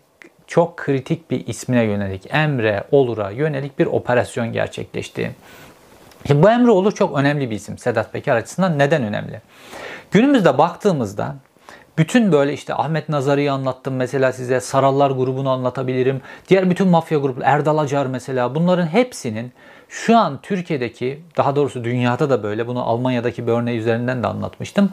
çok 0.47 0.77
kritik 0.77 1.31
bir 1.31 1.47
ismine 1.47 1.83
yönelik, 1.83 2.33
Emre 2.33 2.83
Olur'a 2.91 3.31
yönelik 3.31 3.79
bir 3.79 3.85
operasyon 3.85 4.53
gerçekleşti. 4.53 5.31
Şimdi 6.27 6.43
bu 6.43 6.49
Emre 6.49 6.71
Olur 6.71 6.91
çok 6.91 7.17
önemli 7.17 7.49
bir 7.49 7.55
isim 7.55 7.77
Sedat 7.77 8.13
Peker 8.13 8.35
açısından. 8.35 8.79
Neden 8.79 9.03
önemli? 9.03 9.41
Günümüzde 10.11 10.57
baktığımızda 10.57 11.35
bütün 11.97 12.31
böyle 12.31 12.53
işte 12.53 12.73
Ahmet 12.73 13.09
Nazarı'yı 13.09 13.53
anlattım 13.53 13.95
mesela 13.95 14.31
size. 14.31 14.59
Sarallar 14.59 15.11
grubunu 15.11 15.49
anlatabilirim. 15.49 16.21
Diğer 16.49 16.69
bütün 16.69 16.87
mafya 16.87 17.19
grupları, 17.19 17.45
Erdal 17.45 17.77
Acar 17.77 18.05
mesela 18.05 18.55
bunların 18.55 18.87
hepsinin 18.87 19.51
şu 19.89 20.17
an 20.17 20.39
Türkiye'deki 20.41 21.23
daha 21.37 21.55
doğrusu 21.55 21.83
dünyada 21.83 22.29
da 22.29 22.43
böyle 22.43 22.67
bunu 22.67 22.83
Almanya'daki 22.83 23.47
bir 23.47 23.51
örneği 23.51 23.79
üzerinden 23.79 24.23
de 24.23 24.27
anlatmıştım. 24.27 24.89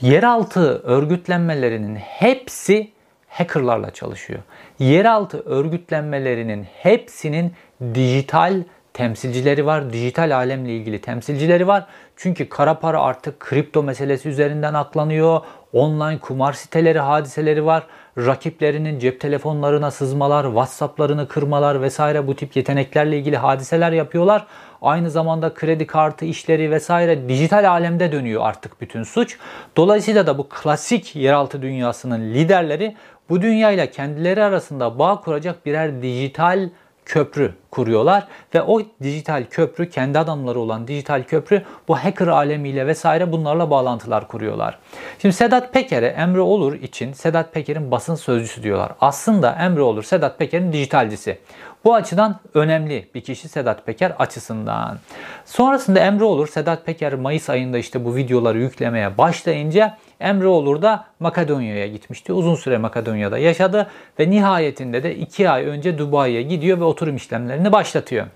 Yeraltı 0.00 0.82
örgütlenmelerinin 0.82 1.96
hepsi 1.96 2.92
hackerlarla 3.28 3.90
çalışıyor. 3.90 4.40
Yeraltı 4.78 5.40
örgütlenmelerinin 5.40 6.64
hepsinin 6.64 7.52
dijital 7.94 8.62
temsilcileri 8.94 9.66
var. 9.66 9.92
Dijital 9.92 10.34
alemle 10.36 10.76
ilgili 10.76 11.00
temsilcileri 11.00 11.66
var. 11.66 11.86
Çünkü 12.16 12.48
kara 12.48 12.78
para 12.78 13.00
artık 13.00 13.40
kripto 13.40 13.82
meselesi 13.82 14.28
üzerinden 14.28 14.74
aklanıyor. 14.74 15.40
Online 15.72 16.18
kumar 16.18 16.52
siteleri 16.52 16.98
hadiseleri 16.98 17.64
var. 17.64 17.86
Rakiplerinin 18.18 18.98
cep 18.98 19.20
telefonlarına 19.20 19.90
sızmalar, 19.90 20.44
WhatsApp'larını 20.44 21.28
kırmalar 21.28 21.82
vesaire 21.82 22.26
bu 22.26 22.36
tip 22.36 22.56
yeteneklerle 22.56 23.18
ilgili 23.18 23.36
hadiseler 23.36 23.92
yapıyorlar. 23.92 24.46
Aynı 24.84 25.10
zamanda 25.10 25.54
kredi 25.54 25.86
kartı 25.86 26.24
işleri 26.24 26.70
vesaire 26.70 27.28
dijital 27.28 27.70
alemde 27.70 28.12
dönüyor 28.12 28.42
artık 28.44 28.80
bütün 28.80 29.02
suç. 29.02 29.38
Dolayısıyla 29.76 30.26
da 30.26 30.38
bu 30.38 30.48
klasik 30.48 31.16
yeraltı 31.16 31.62
dünyasının 31.62 32.34
liderleri 32.34 32.96
bu 33.28 33.42
dünyayla 33.42 33.90
kendileri 33.90 34.42
arasında 34.42 34.98
bağ 34.98 35.20
kuracak 35.20 35.66
birer 35.66 36.02
dijital 36.02 36.68
köprü 37.04 37.54
kuruyorlar 37.70 38.26
ve 38.54 38.62
o 38.62 38.82
dijital 39.02 39.44
köprü 39.50 39.90
kendi 39.90 40.18
adamları 40.18 40.60
olan 40.60 40.88
dijital 40.88 41.22
köprü 41.22 41.62
bu 41.88 41.96
hacker 41.96 42.26
alemiyle 42.26 42.86
vesaire 42.86 43.32
bunlarla 43.32 43.70
bağlantılar 43.70 44.28
kuruyorlar. 44.28 44.78
Şimdi 45.18 45.34
Sedat 45.34 45.72
Peker'e 45.72 46.06
Emre 46.06 46.40
Olur 46.40 46.74
için 46.74 47.12
Sedat 47.12 47.52
Peker'in 47.52 47.90
basın 47.90 48.14
sözcüsü 48.14 48.62
diyorlar. 48.62 48.92
Aslında 49.00 49.52
Emre 49.60 49.82
Olur 49.82 50.02
Sedat 50.02 50.38
Peker'in 50.38 50.72
dijitalcisi. 50.72 51.38
Bu 51.84 51.94
açıdan 51.94 52.40
önemli 52.54 53.08
bir 53.14 53.20
kişi 53.20 53.48
Sedat 53.48 53.86
Peker 53.86 54.12
açısından. 54.18 54.98
Sonrasında 55.44 56.00
Emre 56.00 56.24
Olur 56.24 56.48
Sedat 56.48 56.86
Peker 56.86 57.14
Mayıs 57.14 57.50
ayında 57.50 57.78
işte 57.78 58.04
bu 58.04 58.16
videoları 58.16 58.58
yüklemeye 58.58 59.18
başlayınca 59.18 59.98
Emre 60.20 60.46
Olur 60.46 60.82
da 60.82 61.04
Makedonya'ya 61.20 61.86
gitmişti. 61.86 62.32
Uzun 62.32 62.54
süre 62.54 62.78
Makedonya'da 62.78 63.38
yaşadı 63.38 63.90
ve 64.20 64.30
nihayetinde 64.30 65.02
de 65.02 65.16
2 65.16 65.50
ay 65.50 65.64
önce 65.64 65.98
Dubai'ye 65.98 66.42
gidiyor 66.42 66.80
ve 66.80 66.84
oturum 66.84 67.16
işlemlerini 67.16 67.72
başlatıyor. 67.72 68.26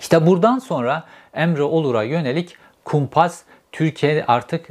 İşte 0.00 0.26
buradan 0.26 0.58
sonra 0.58 1.04
Emre 1.34 1.62
Olur'a 1.62 2.02
yönelik 2.02 2.56
kumpas 2.84 3.42
Türkiye 3.72 4.24
artık 4.24 4.68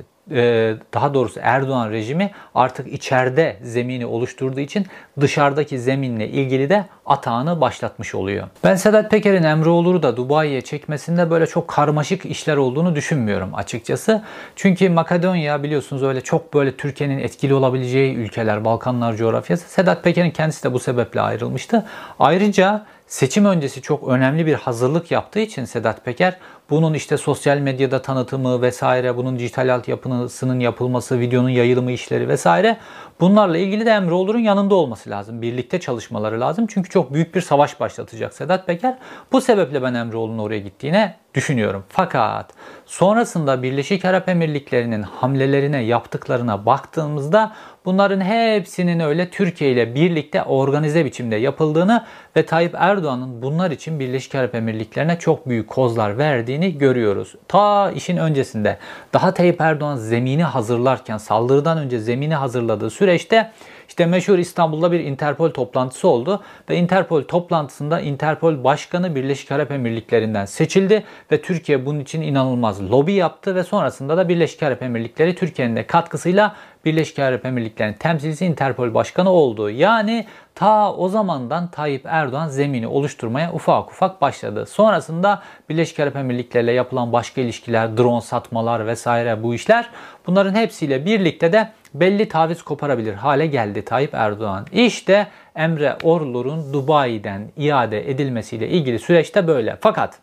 daha 0.94 1.13
doğrusu 1.13 1.40
Erdoğan 1.44 1.92
rejimi 1.92 2.32
artık 2.56 2.94
içeride 2.94 3.58
zemini 3.63 4.06
oluşturduğu 4.06 4.60
için 4.60 4.86
dışarıdaki 5.20 5.80
zeminle 5.80 6.28
ilgili 6.28 6.70
de 6.70 6.86
atağını 7.06 7.62
başlatmış 7.62 8.16
oluyor. 8.16 8.48
Ben 8.63 8.75
Sedat 8.75 9.12
Peker'in 9.12 9.44
Emre 9.44 9.70
Olur'u 9.70 10.04
da 10.04 10.18
Dubai'ye 10.18 10.62
çekmesinde 10.62 11.32
böyle 11.32 11.48
çok 11.48 11.68
karmaşık 11.68 12.25
işler 12.25 12.58
olduğunu 12.58 12.96
düşünmüyorum 12.96 13.56
açıkçası. 13.56 14.24
Çünkü 14.56 14.90
Makedonya 14.90 15.63
biliyorsunuz 15.63 16.04
öyle 16.04 16.22
çok 16.22 16.54
böyle 16.54 16.78
Türkiye'nin 16.78 17.20
etkili 17.20 17.54
olabileceği 17.54 18.16
ülkeler 18.16 18.66
Balkanlar 18.66 19.16
coğrafyası. 19.16 19.70
Sedat 19.70 20.04
Peker'in 20.04 20.32
kendisi 20.32 20.63
de 20.63 20.74
bu 20.74 20.80
sebeple 20.80 21.22
ayrılmıştı. 21.22 21.86
Ayrıca 22.20 22.86
seçim 23.08 23.46
öncesi 23.46 23.82
çok 23.82 24.08
önemli 24.08 24.46
bir 24.46 24.54
hazırlık 24.54 25.12
yaptığı 25.12 25.40
için 25.40 25.66
Sedat 25.66 26.06
Peker 26.06 26.38
bunun 26.72 26.94
işte 26.94 27.18
sosyal 27.18 27.58
medyada 27.58 28.01
tanıtımı 28.01 28.62
vesaire, 28.62 29.18
bunun 29.18 29.40
dijital 29.40 29.75
altyapısının 29.75 30.60
yapılması, 30.60 31.20
videonun 31.20 31.50
yayılımı 31.50 31.92
işleri 31.92 32.28
vesaire 32.28 32.78
bunlarla 33.20 33.58
ilgili 33.58 33.86
de 33.86 33.90
Emre 33.90 34.13
Olur'un 34.13 34.40
yanında 34.40 34.75
olması 34.75 35.10
lazım. 35.10 35.42
Birlikte 35.42 35.80
çalışmaları 35.80 36.40
lazım. 36.40 36.68
Çünkü 36.68 36.90
çok 36.90 37.13
büyük 37.13 37.36
bir 37.36 37.42
savaş 37.42 37.80
başlatacak 37.80 38.34
Sedat 38.34 38.68
Peker. 38.68 38.98
Bu 39.32 39.42
sebeple 39.42 39.82
ben 39.82 39.94
Emre 39.94 40.18
Olur'un 40.18 40.38
oraya 40.38 40.60
gittiğine 40.60 41.16
düşünüyorum. 41.34 41.84
Fakat 41.90 42.54
sonrasında 42.86 43.63
Birleşik 43.63 44.06
Arap 44.06 44.30
Emirlikleri'nin 44.30 45.01
hamlelerine 45.01 45.84
yaptıklarına 45.84 46.66
baktığımızda 46.66 47.54
bunların 47.86 48.22
hepsinin 48.22 49.00
öyle 49.00 49.30
Türkiye 49.30 49.72
ile 49.72 49.96
birlikte 49.96 50.44
organize 50.44 51.06
biçimde 51.06 51.36
yapıldığını 51.36 52.06
ve 52.36 52.46
Tayyip 52.46 52.76
Erdoğan'ın 52.78 53.42
bunlar 53.42 53.72
için 53.72 54.00
Birleşik 54.00 54.36
Arap 54.36 54.56
Emirlikleri'ne 54.56 55.20
çok 55.20 55.50
büyük 55.50 55.68
kozlar 55.68 56.18
verdiğini 56.18 56.78
görüyoruz. 56.78 57.36
Ta 57.48 57.92
işin 57.92 58.18
öncesinde 58.18 58.78
daha 59.14 59.34
Tayyip 59.34 59.62
Erdoğan 59.62 59.96
zemini 59.96 60.44
hazırlarken 60.44 61.18
saldırıdan 61.18 61.78
önce 61.78 62.00
zemini 62.00 62.36
hazırladığı 62.36 62.90
süreçte 62.90 63.52
işte 63.92 64.06
meşhur 64.06 64.38
İstanbul'da 64.38 64.92
bir 64.92 65.00
Interpol 65.00 65.50
toplantısı 65.50 66.08
oldu 66.08 66.44
ve 66.70 66.78
Interpol 66.78 67.24
toplantısında 67.24 68.00
Interpol 68.00 68.64
Başkanı 68.64 69.16
Birleşik 69.16 69.52
Arap 69.52 69.72
Emirlikleri'nden 69.72 70.46
seçildi 70.46 71.04
ve 71.32 71.42
Türkiye 71.42 71.86
bunun 71.86 72.00
için 72.00 72.22
inanılmaz 72.22 72.92
lobi 72.92 73.14
yaptı 73.14 73.56
ve 73.56 73.64
sonrasında 73.64 74.18
da 74.18 74.30
Birleşik 74.30 74.64
Arap 74.64 74.82
Emirlikleri 74.82 75.36
Türkiye'nin 75.36 75.76
de 75.76 75.88
katkısıyla 75.88 76.56
Birleşik 76.86 77.20
Arap 77.20 77.46
Emirlikleri'nin 77.46 77.94
temsilcisi 77.94 78.46
Interpol 78.46 78.94
Başkanı 78.94 79.30
oldu. 79.30 79.70
Yani 79.70 80.26
ta 80.55 80.93
o 80.93 81.10
zamandan 81.10 81.72
Tayyip 81.72 82.05
Erdoğan 82.05 82.48
zemini 82.48 82.88
oluşturmaya 82.88 83.53
ufak 83.53 83.91
ufak 83.91 84.22
başladı. 84.22 84.65
Sonrasında 84.65 85.41
Birleşik 85.70 86.00
Arap 86.00 86.15
Emirlikleri 86.15 86.74
yapılan 86.74 87.13
başka 87.13 87.41
ilişkiler, 87.41 87.98
drone 87.98 88.22
satmalar 88.22 88.88
vesaire 88.88 89.43
bu 89.43 89.53
işler 89.53 89.89
bunların 90.27 90.55
hepsiyle 90.55 91.05
birlikte 91.05 91.53
de 91.53 91.72
belli 91.93 92.27
taviz 92.27 92.62
koparabilir 92.62 93.13
hale 93.13 93.48
geldi 93.48 93.86
Tayyip 93.86 94.13
Erdoğan. 94.13 94.65
İşte 94.72 95.27
Emre 95.55 95.98
Orlur'un 96.03 96.74
Dubai'den 96.74 97.51
iade 97.58 98.12
edilmesiyle 98.12 98.70
ilgili 98.70 99.00
süreçte 99.00 99.48
böyle. 99.48 99.77
Fakat 99.81 100.20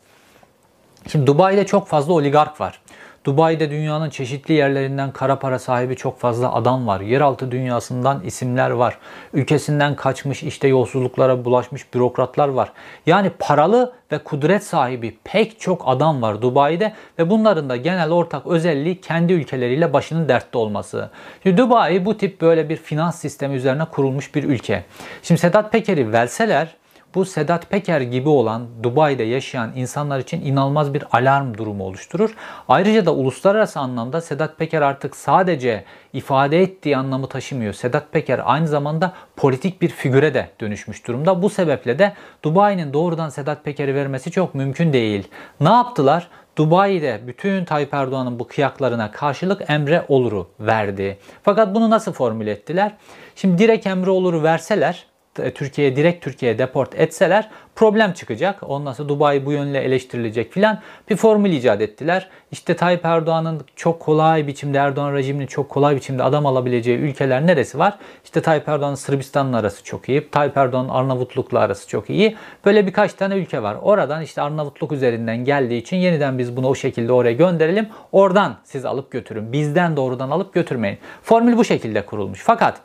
şimdi 1.09 1.27
Dubai'de 1.27 1.67
çok 1.67 1.89
fazla 1.89 2.13
oligark 2.13 2.61
var. 2.61 2.81
Dubai'de 3.25 3.71
dünyanın 3.71 4.11
çeşitli 4.11 4.55
yerlerinden 4.55 5.13
kara 5.13 5.39
para 5.39 5.59
sahibi 5.59 5.97
çok 5.97 6.19
fazla 6.21 6.55
adam 6.55 6.87
var. 6.87 7.01
Yeraltı 7.01 7.51
dünyasından 7.51 8.21
isimler 8.25 8.71
var. 8.71 8.99
Ülkesinden 9.33 9.97
kaçmış 9.97 10.43
işte 10.43 10.69
yolsuzluklara 10.69 11.45
bulaşmış 11.45 11.95
bürokratlar 11.95 12.49
var. 12.49 12.73
Yani 13.07 13.31
paralı 13.39 13.93
ve 14.13 14.19
kudret 14.19 14.65
sahibi 14.65 15.19
pek 15.25 15.61
çok 15.61 15.83
adam 15.87 16.23
var 16.23 16.43
Dubai'de 16.43 16.93
ve 17.19 17.31
bunların 17.31 17.69
da 17.69 17.77
genel 17.77 18.11
ortak 18.11 18.47
özelliği 18.47 19.01
kendi 19.01 19.33
ülkeleriyle 19.33 19.93
başının 19.93 20.29
dertte 20.29 20.59
olması. 20.59 21.11
Şimdi 21.43 21.57
Dubai 21.57 22.05
bu 22.05 22.17
tip 22.17 22.41
böyle 22.41 22.69
bir 22.69 22.77
finans 22.77 23.19
sistemi 23.19 23.55
üzerine 23.55 23.85
kurulmuş 23.85 24.35
bir 24.35 24.45
ülke. 24.45 24.85
Şimdi 25.23 25.41
Sedat 25.41 25.73
Peker'i 25.73 26.13
verseler 26.13 26.77
bu 27.15 27.25
Sedat 27.25 27.71
Peker 27.71 28.01
gibi 28.01 28.29
olan 28.29 28.67
Dubai'de 28.83 29.23
yaşayan 29.23 29.73
insanlar 29.77 30.19
için 30.19 30.41
inanılmaz 30.41 30.95
bir 30.95 31.05
alarm 31.13 31.55
durumu 31.55 31.85
oluşturur. 31.85 32.35
Ayrıca 32.69 33.07
da 33.07 33.15
uluslararası 33.15 33.81
anlamda 33.81 34.21
Sedat 34.21 34.59
Peker 34.59 34.83
artık 34.83 35.17
sadece 35.17 35.85
ifade 36.13 36.63
ettiği 36.63 36.97
anlamı 36.97 37.27
taşımıyor. 37.27 37.73
Sedat 37.73 38.13
Peker 38.13 38.41
aynı 38.45 38.69
zamanda 38.69 39.13
politik 39.37 39.83
bir 39.83 39.89
figüre 39.89 40.35
de 40.35 40.49
dönüşmüş 40.61 41.07
durumda. 41.07 41.43
Bu 41.43 41.51
sebeple 41.51 41.99
de 41.99 42.13
Dubai'nin 42.43 42.93
doğrudan 42.93 43.29
Sedat 43.29 43.65
Peker'i 43.65 43.95
vermesi 43.95 44.31
çok 44.31 44.55
mümkün 44.55 44.93
değil. 44.93 45.29
Ne 45.61 45.71
yaptılar? 45.71 46.29
Dubai'de 46.59 47.21
bütün 47.27 47.65
Tayyip 47.65 47.95
Erdoğan'ın 47.95 48.39
bu 48.39 48.47
kıyaklarına 48.47 49.11
karşılık 49.11 49.71
Emre 49.71 50.05
Olur'u 50.09 50.49
verdi. 50.61 51.19
Fakat 51.43 51.75
bunu 51.75 51.91
nasıl 51.91 52.13
formüle 52.13 52.51
ettiler? 52.51 52.93
Şimdi 53.37 53.59
direkt 53.59 53.87
Emre 53.87 54.11
Olur'u 54.11 54.43
verseler 54.43 55.07
Türkiye'ye 55.55 55.97
direkt 55.97 56.25
Türkiye'ye 56.25 56.59
deport 56.59 56.95
etseler 56.95 57.51
problem 57.79 58.13
çıkacak. 58.13 58.59
Ondan 58.63 58.93
sonra 58.93 59.09
Dubai 59.09 59.47
bu 59.47 59.53
yönle 59.53 59.79
eleştirilecek 59.79 60.53
filan 60.53 60.81
bir 61.11 61.17
formül 61.17 61.53
icat 61.53 61.81
ettiler. 61.81 62.29
İşte 62.53 62.77
Tayyip 62.77 63.05
Erdoğan'ın 63.05 63.61
çok 63.77 64.01
kolay 64.01 64.47
biçimde 64.47 64.79
Erdoğan 64.79 65.15
rejiminin 65.15 65.47
çok 65.47 65.69
kolay 65.69 65.97
biçimde 65.97 66.23
adam 66.23 66.47
alabileceği 66.47 66.99
ülkeler 66.99 67.47
neresi 67.47 67.79
var? 67.79 67.99
İşte 68.25 68.43
Tayyip 68.43 68.69
Erdoğan'ın 68.69 68.95
Sırbistan'la 68.95 69.59
arası 69.59 69.85
çok 69.85 70.09
iyi. 70.09 70.31
Tayyip 70.31 70.57
Erdoğan'ın 70.57 70.89
Arnavutluk'la 70.89 71.59
arası 71.59 71.89
çok 71.89 72.11
iyi. 72.11 72.37
Böyle 72.65 72.87
birkaç 72.87 73.13
tane 73.13 73.37
ülke 73.37 73.63
var. 73.63 73.77
Oradan 73.83 74.23
işte 74.23 74.43
Arnavutluk 74.43 74.93
üzerinden 74.93 75.45
geldiği 75.45 75.81
için 75.81 75.97
yeniden 75.97 76.39
biz 76.39 76.57
bunu 76.57 76.69
o 76.69 76.75
şekilde 76.75 77.13
oraya 77.13 77.33
gönderelim. 77.33 77.89
Oradan 78.13 78.57
siz 78.65 78.85
alıp 78.85 79.11
götürün. 79.11 79.53
Bizden 79.53 79.97
doğrudan 79.97 80.31
alıp 80.31 80.55
götürmeyin. 80.55 80.99
Formül 81.23 81.57
bu 81.57 81.65
şekilde 81.65 82.07
kurulmuş. 82.07 82.41
Fakat 82.43 82.81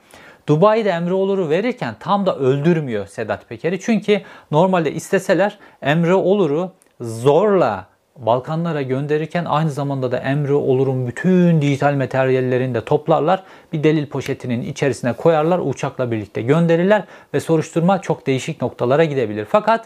Dubai'de 0.47 0.89
Emre 0.89 1.49
verirken 1.49 1.95
tam 1.99 2.25
da 2.25 2.35
öldürmüyor 2.35 3.07
Sedat 3.07 3.49
Peker'i. 3.49 3.79
Çünkü 3.79 4.21
normalde 4.51 4.91
isteseler 4.91 5.59
Emre 5.81 6.13
Olur'u 6.13 6.71
zorla 7.01 7.93
Balkanlara 8.17 8.81
gönderirken 8.81 9.45
aynı 9.45 9.71
zamanda 9.71 10.11
da 10.11 10.17
Emre 10.17 10.53
Olur'un 10.53 11.07
bütün 11.07 11.61
dijital 11.61 11.93
materyallerini 11.93 12.75
de 12.75 12.85
toplarlar. 12.85 13.43
Bir 13.73 13.83
delil 13.83 14.07
poşetinin 14.07 14.61
içerisine 14.61 15.13
koyarlar. 15.13 15.59
Uçakla 15.59 16.11
birlikte 16.11 16.41
gönderirler 16.41 17.03
ve 17.33 17.39
soruşturma 17.39 18.01
çok 18.01 18.27
değişik 18.27 18.61
noktalara 18.61 19.03
gidebilir. 19.03 19.45
Fakat 19.49 19.85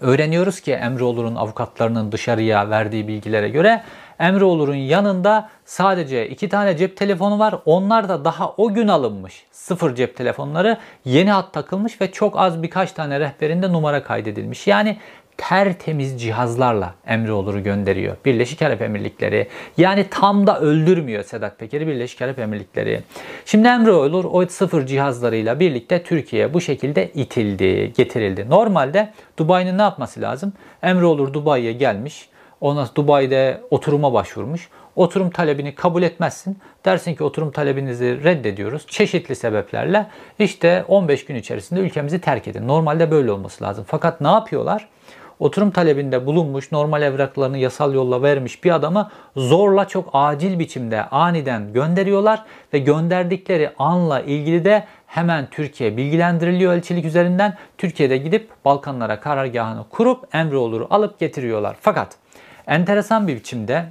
öğreniyoruz 0.00 0.60
ki 0.60 0.72
Emre 0.72 1.04
Olur'un 1.04 1.34
avukatlarının 1.34 2.12
dışarıya 2.12 2.70
verdiği 2.70 3.08
bilgilere 3.08 3.48
göre 3.48 3.82
Emreoğlu'nun 4.18 4.74
yanında 4.74 5.48
sadece 5.64 6.28
iki 6.28 6.48
tane 6.48 6.76
cep 6.76 6.96
telefonu 6.96 7.38
var. 7.38 7.54
Onlar 7.64 8.08
da 8.08 8.24
daha 8.24 8.52
o 8.56 8.74
gün 8.74 8.88
alınmış. 8.88 9.46
Sıfır 9.52 9.94
cep 9.94 10.16
telefonları 10.16 10.76
yeni 11.04 11.30
hat 11.30 11.52
takılmış 11.52 12.00
ve 12.00 12.12
çok 12.12 12.38
az 12.38 12.62
birkaç 12.62 12.92
tane 12.92 13.20
rehberinde 13.20 13.72
numara 13.72 14.02
kaydedilmiş. 14.02 14.66
Yani 14.66 14.98
tertemiz 15.36 16.22
cihazlarla 16.22 16.94
Emreoğlu'nu 17.06 17.62
gönderiyor. 17.62 18.16
Birleşik 18.24 18.62
Arap 18.62 18.82
Emirlikleri. 18.82 19.48
Yani 19.76 20.06
tam 20.10 20.46
da 20.46 20.60
öldürmüyor 20.60 21.24
Sedat 21.24 21.58
Peker'i 21.58 21.86
Birleşik 21.86 22.22
Arap 22.22 22.38
Emirlikleri. 22.38 23.02
Şimdi 23.44 23.68
Emreoğlu 23.68 24.18
o 24.18 24.46
sıfır 24.46 24.86
cihazlarıyla 24.86 25.60
birlikte 25.60 26.02
Türkiye'ye 26.02 26.54
bu 26.54 26.60
şekilde 26.60 27.10
itildi, 27.12 27.92
getirildi. 27.96 28.50
Normalde 28.50 29.12
Dubai'nin 29.38 29.78
ne 29.78 29.82
yapması 29.82 30.20
lazım? 30.20 30.52
Emreoğlu 30.82 31.34
Dubai'ye 31.34 31.72
gelmiş 31.72 32.28
Ondan 32.60 32.88
Dubai'de 32.94 33.60
oturuma 33.70 34.12
başvurmuş. 34.12 34.68
Oturum 34.96 35.30
talebini 35.30 35.74
kabul 35.74 36.02
etmezsin. 36.02 36.58
Dersin 36.84 37.14
ki 37.14 37.24
oturum 37.24 37.50
talebinizi 37.50 38.24
reddediyoruz. 38.24 38.86
Çeşitli 38.86 39.36
sebeplerle 39.36 40.06
işte 40.38 40.84
15 40.88 41.24
gün 41.24 41.34
içerisinde 41.34 41.80
ülkemizi 41.80 42.20
terk 42.20 42.48
edin. 42.48 42.68
Normalde 42.68 43.10
böyle 43.10 43.32
olması 43.32 43.64
lazım. 43.64 43.84
Fakat 43.88 44.20
ne 44.20 44.28
yapıyorlar? 44.28 44.88
Oturum 45.38 45.70
talebinde 45.70 46.26
bulunmuş, 46.26 46.72
normal 46.72 47.02
evraklarını 47.02 47.58
yasal 47.58 47.94
yolla 47.94 48.22
vermiş 48.22 48.64
bir 48.64 48.70
adamı 48.70 49.10
zorla 49.36 49.88
çok 49.88 50.10
acil 50.12 50.58
biçimde 50.58 51.04
aniden 51.04 51.72
gönderiyorlar 51.72 52.44
ve 52.72 52.78
gönderdikleri 52.78 53.70
anla 53.78 54.20
ilgili 54.20 54.64
de 54.64 54.84
hemen 55.06 55.48
Türkiye 55.50 55.96
bilgilendiriliyor 55.96 56.72
elçilik 56.72 57.04
üzerinden. 57.04 57.56
Türkiye'de 57.78 58.16
gidip 58.16 58.48
Balkanlara 58.64 59.20
karargahını 59.20 59.84
kurup 59.90 60.34
Emre 60.34 60.56
Olur'u 60.56 60.86
alıp 60.90 61.18
getiriyorlar. 61.18 61.76
Fakat 61.80 62.16
Enteresan 62.68 63.28
bir 63.28 63.36
biçimde 63.36 63.84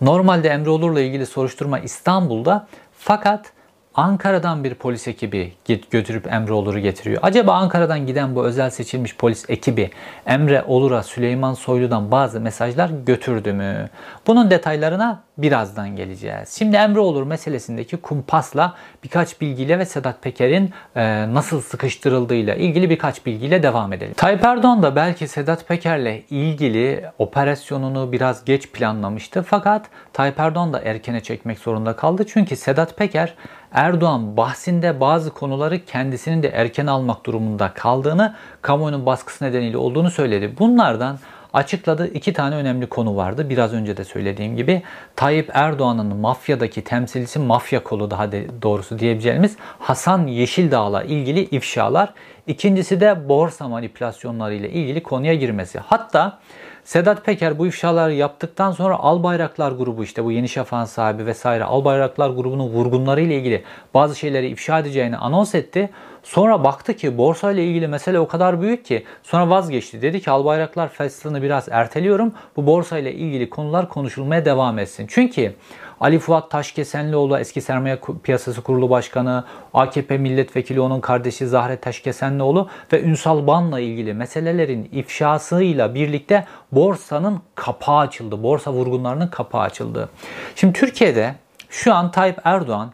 normalde 0.00 0.48
Emre 0.48 0.70
Olur'la 0.70 1.00
ilgili 1.00 1.26
soruşturma 1.26 1.78
İstanbul'da 1.78 2.66
fakat 2.98 3.52
Ankara'dan 3.94 4.64
bir 4.64 4.74
polis 4.74 5.08
ekibi 5.08 5.52
götürüp 5.90 6.32
Emre 6.32 6.52
Olur'u 6.52 6.78
getiriyor. 6.78 7.20
Acaba 7.22 7.52
Ankara'dan 7.52 8.06
giden 8.06 8.36
bu 8.36 8.44
özel 8.44 8.70
seçilmiş 8.70 9.16
polis 9.16 9.50
ekibi 9.50 9.90
Emre 10.26 10.64
Olur'a 10.66 11.02
Süleyman 11.02 11.54
Soylu'dan 11.54 12.10
bazı 12.10 12.40
mesajlar 12.40 12.90
götürdü 13.06 13.52
mü? 13.52 13.88
Bunun 14.26 14.50
detaylarına 14.50 15.22
birazdan 15.42 15.96
geleceğiz. 15.96 16.56
Şimdi 16.58 16.76
Emre 16.76 17.00
Olur 17.00 17.22
meselesindeki 17.22 17.96
kumpasla 17.96 18.74
birkaç 19.04 19.40
bilgiyle 19.40 19.78
ve 19.78 19.84
Sedat 19.84 20.22
Peker'in 20.22 20.70
e, 20.96 21.34
nasıl 21.34 21.60
sıkıştırıldığıyla 21.60 22.54
ilgili 22.54 22.90
birkaç 22.90 23.26
bilgiyle 23.26 23.62
devam 23.62 23.92
edelim. 23.92 24.14
Tayyip 24.16 24.44
Erdoğan 24.44 24.82
da 24.82 24.96
belki 24.96 25.28
Sedat 25.28 25.68
Peker'le 25.68 26.22
ilgili 26.30 27.04
operasyonunu 27.18 28.12
biraz 28.12 28.44
geç 28.44 28.72
planlamıştı. 28.72 29.42
Fakat 29.42 29.86
Tayyip 30.12 30.40
Erdoğan 30.40 30.72
da 30.72 30.80
erkene 30.80 31.20
çekmek 31.20 31.58
zorunda 31.58 31.96
kaldı. 31.96 32.24
Çünkü 32.28 32.56
Sedat 32.56 32.96
Peker 32.96 33.34
Erdoğan 33.72 34.36
bahsinde 34.36 35.00
bazı 35.00 35.30
konuları 35.30 35.84
kendisinin 35.84 36.42
de 36.42 36.48
erken 36.48 36.86
almak 36.86 37.26
durumunda 37.26 37.72
kaldığını, 37.74 38.34
kamuoyunun 38.62 39.06
baskısı 39.06 39.44
nedeniyle 39.44 39.76
olduğunu 39.76 40.10
söyledi. 40.10 40.54
Bunlardan 40.58 41.18
açıkladığı 41.52 42.06
iki 42.06 42.32
tane 42.32 42.54
önemli 42.54 42.86
konu 42.86 43.16
vardı. 43.16 43.50
Biraz 43.50 43.72
önce 43.72 43.96
de 43.96 44.04
söylediğim 44.04 44.56
gibi 44.56 44.82
Tayyip 45.16 45.50
Erdoğan'ın 45.52 46.16
mafyadaki 46.16 46.84
temsilcisi 46.84 47.38
mafya 47.38 47.82
kolu 47.82 48.10
daha 48.10 48.32
doğrusu 48.62 48.98
diyebileceğimiz 48.98 49.56
Hasan 49.78 50.26
Yeşildağ'la 50.26 51.02
ilgili 51.02 51.40
ifşalar. 51.40 52.14
İkincisi 52.46 53.00
de 53.00 53.28
borsa 53.28 53.68
manipülasyonları 53.68 54.54
ile 54.54 54.70
ilgili 54.70 55.02
konuya 55.02 55.34
girmesi. 55.34 55.78
Hatta 55.78 56.38
Sedat 56.84 57.24
Peker 57.24 57.58
bu 57.58 57.66
ifşaları 57.66 58.14
yaptıktan 58.14 58.72
sonra 58.72 58.96
Albayraklar 58.96 59.72
grubu 59.72 60.04
işte 60.04 60.24
bu 60.24 60.32
Yeni 60.32 60.48
Şafak'ın 60.48 60.84
sahibi 60.84 61.26
vesaire 61.26 61.64
Albayraklar 61.64 62.30
grubunun 62.30 62.68
vurgunları 62.68 63.20
ile 63.20 63.36
ilgili 63.36 63.64
bazı 63.94 64.16
şeyleri 64.16 64.48
ifşa 64.48 64.78
edeceğini 64.78 65.16
anons 65.16 65.54
etti. 65.54 65.90
Sonra 66.22 66.64
baktı 66.64 66.94
ki 66.94 67.18
borsa 67.18 67.52
ile 67.52 67.64
ilgili 67.64 67.88
mesele 67.88 68.20
o 68.20 68.28
kadar 68.28 68.60
büyük 68.60 68.84
ki 68.84 69.04
sonra 69.22 69.50
vazgeçti. 69.50 70.02
Dedi 70.02 70.20
ki 70.20 70.30
Albayraklar 70.30 70.88
Festivali'ni 70.88 71.42
biraz 71.42 71.68
erteliyorum. 71.70 72.32
Bu 72.56 72.66
borsa 72.66 72.98
ile 72.98 73.12
ilgili 73.12 73.50
konular 73.50 73.88
konuşulmaya 73.88 74.44
devam 74.44 74.78
etsin. 74.78 75.06
Çünkü 75.08 75.54
Ali 76.00 76.18
Fuat 76.18 76.50
Taşkesenlioğlu 76.50 77.38
eski 77.38 77.60
sermaye 77.60 77.98
piyasası 78.22 78.62
kurulu 78.62 78.90
başkanı, 78.90 79.44
AKP 79.74 80.18
milletvekili 80.18 80.80
onun 80.80 81.00
kardeşi 81.00 81.46
Zahre 81.46 81.76
Taşkesenlioğlu 81.76 82.68
ve 82.92 83.02
Ünsal 83.02 83.46
Ban'la 83.46 83.80
ilgili 83.80 84.14
meselelerin 84.14 84.88
ifşasıyla 84.92 85.94
birlikte 85.94 86.44
borsanın 86.72 87.40
kapağı 87.54 87.98
açıldı. 87.98 88.42
Borsa 88.42 88.72
vurgunlarının 88.72 89.28
kapağı 89.28 89.62
açıldı. 89.62 90.08
Şimdi 90.54 90.78
Türkiye'de 90.78 91.34
şu 91.70 91.94
an 91.94 92.10
Tayyip 92.10 92.38
Erdoğan 92.44 92.92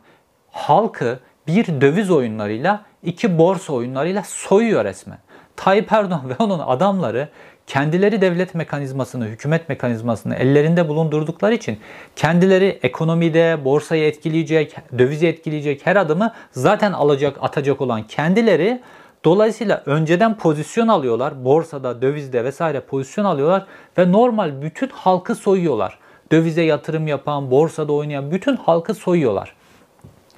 halkı 0.51 1.19
bir 1.47 1.81
döviz 1.81 2.11
oyunlarıyla 2.11 2.85
iki 3.07 3.39
borsa 3.39 3.73
oyunlarıyla 3.73 4.23
soyuyor 4.27 4.85
resmen. 4.85 5.19
Tayyip 5.57 5.93
Erdoğan 5.93 6.29
ve 6.29 6.35
onun 6.39 6.59
adamları 6.59 7.29
kendileri 7.67 8.21
devlet 8.21 8.55
mekanizmasını, 8.55 9.25
hükümet 9.25 9.69
mekanizmasını 9.69 10.35
ellerinde 10.35 10.89
bulundurdukları 10.89 11.55
için 11.55 11.79
kendileri 12.17 12.79
ekonomide, 12.83 13.65
borsayı 13.65 14.05
etkileyecek, 14.05 14.77
dövizi 14.99 15.27
etkileyecek 15.27 15.87
her 15.87 15.97
adımı 15.97 16.33
zaten 16.51 16.93
alacak, 16.93 17.37
atacak 17.41 17.81
olan 17.81 18.03
kendileri 18.03 18.83
Dolayısıyla 19.25 19.83
önceden 19.87 20.39
pozisyon 20.39 20.89
alıyorlar. 20.89 21.45
Borsada, 21.45 22.03
dövizde 22.03 22.45
vesaire 22.45 22.81
pozisyon 22.81 23.25
alıyorlar 23.25 23.67
ve 23.99 24.13
normal 24.13 24.63
bütün 24.63 24.89
halkı 24.89 25.35
soyuyorlar. 25.35 25.99
Dövize 26.33 26.63
yatırım 26.63 27.07
yapan, 27.07 27.51
borsada 27.51 27.93
oynayan 27.93 28.31
bütün 28.31 28.57
halkı 28.57 28.95
soyuyorlar. 28.95 29.55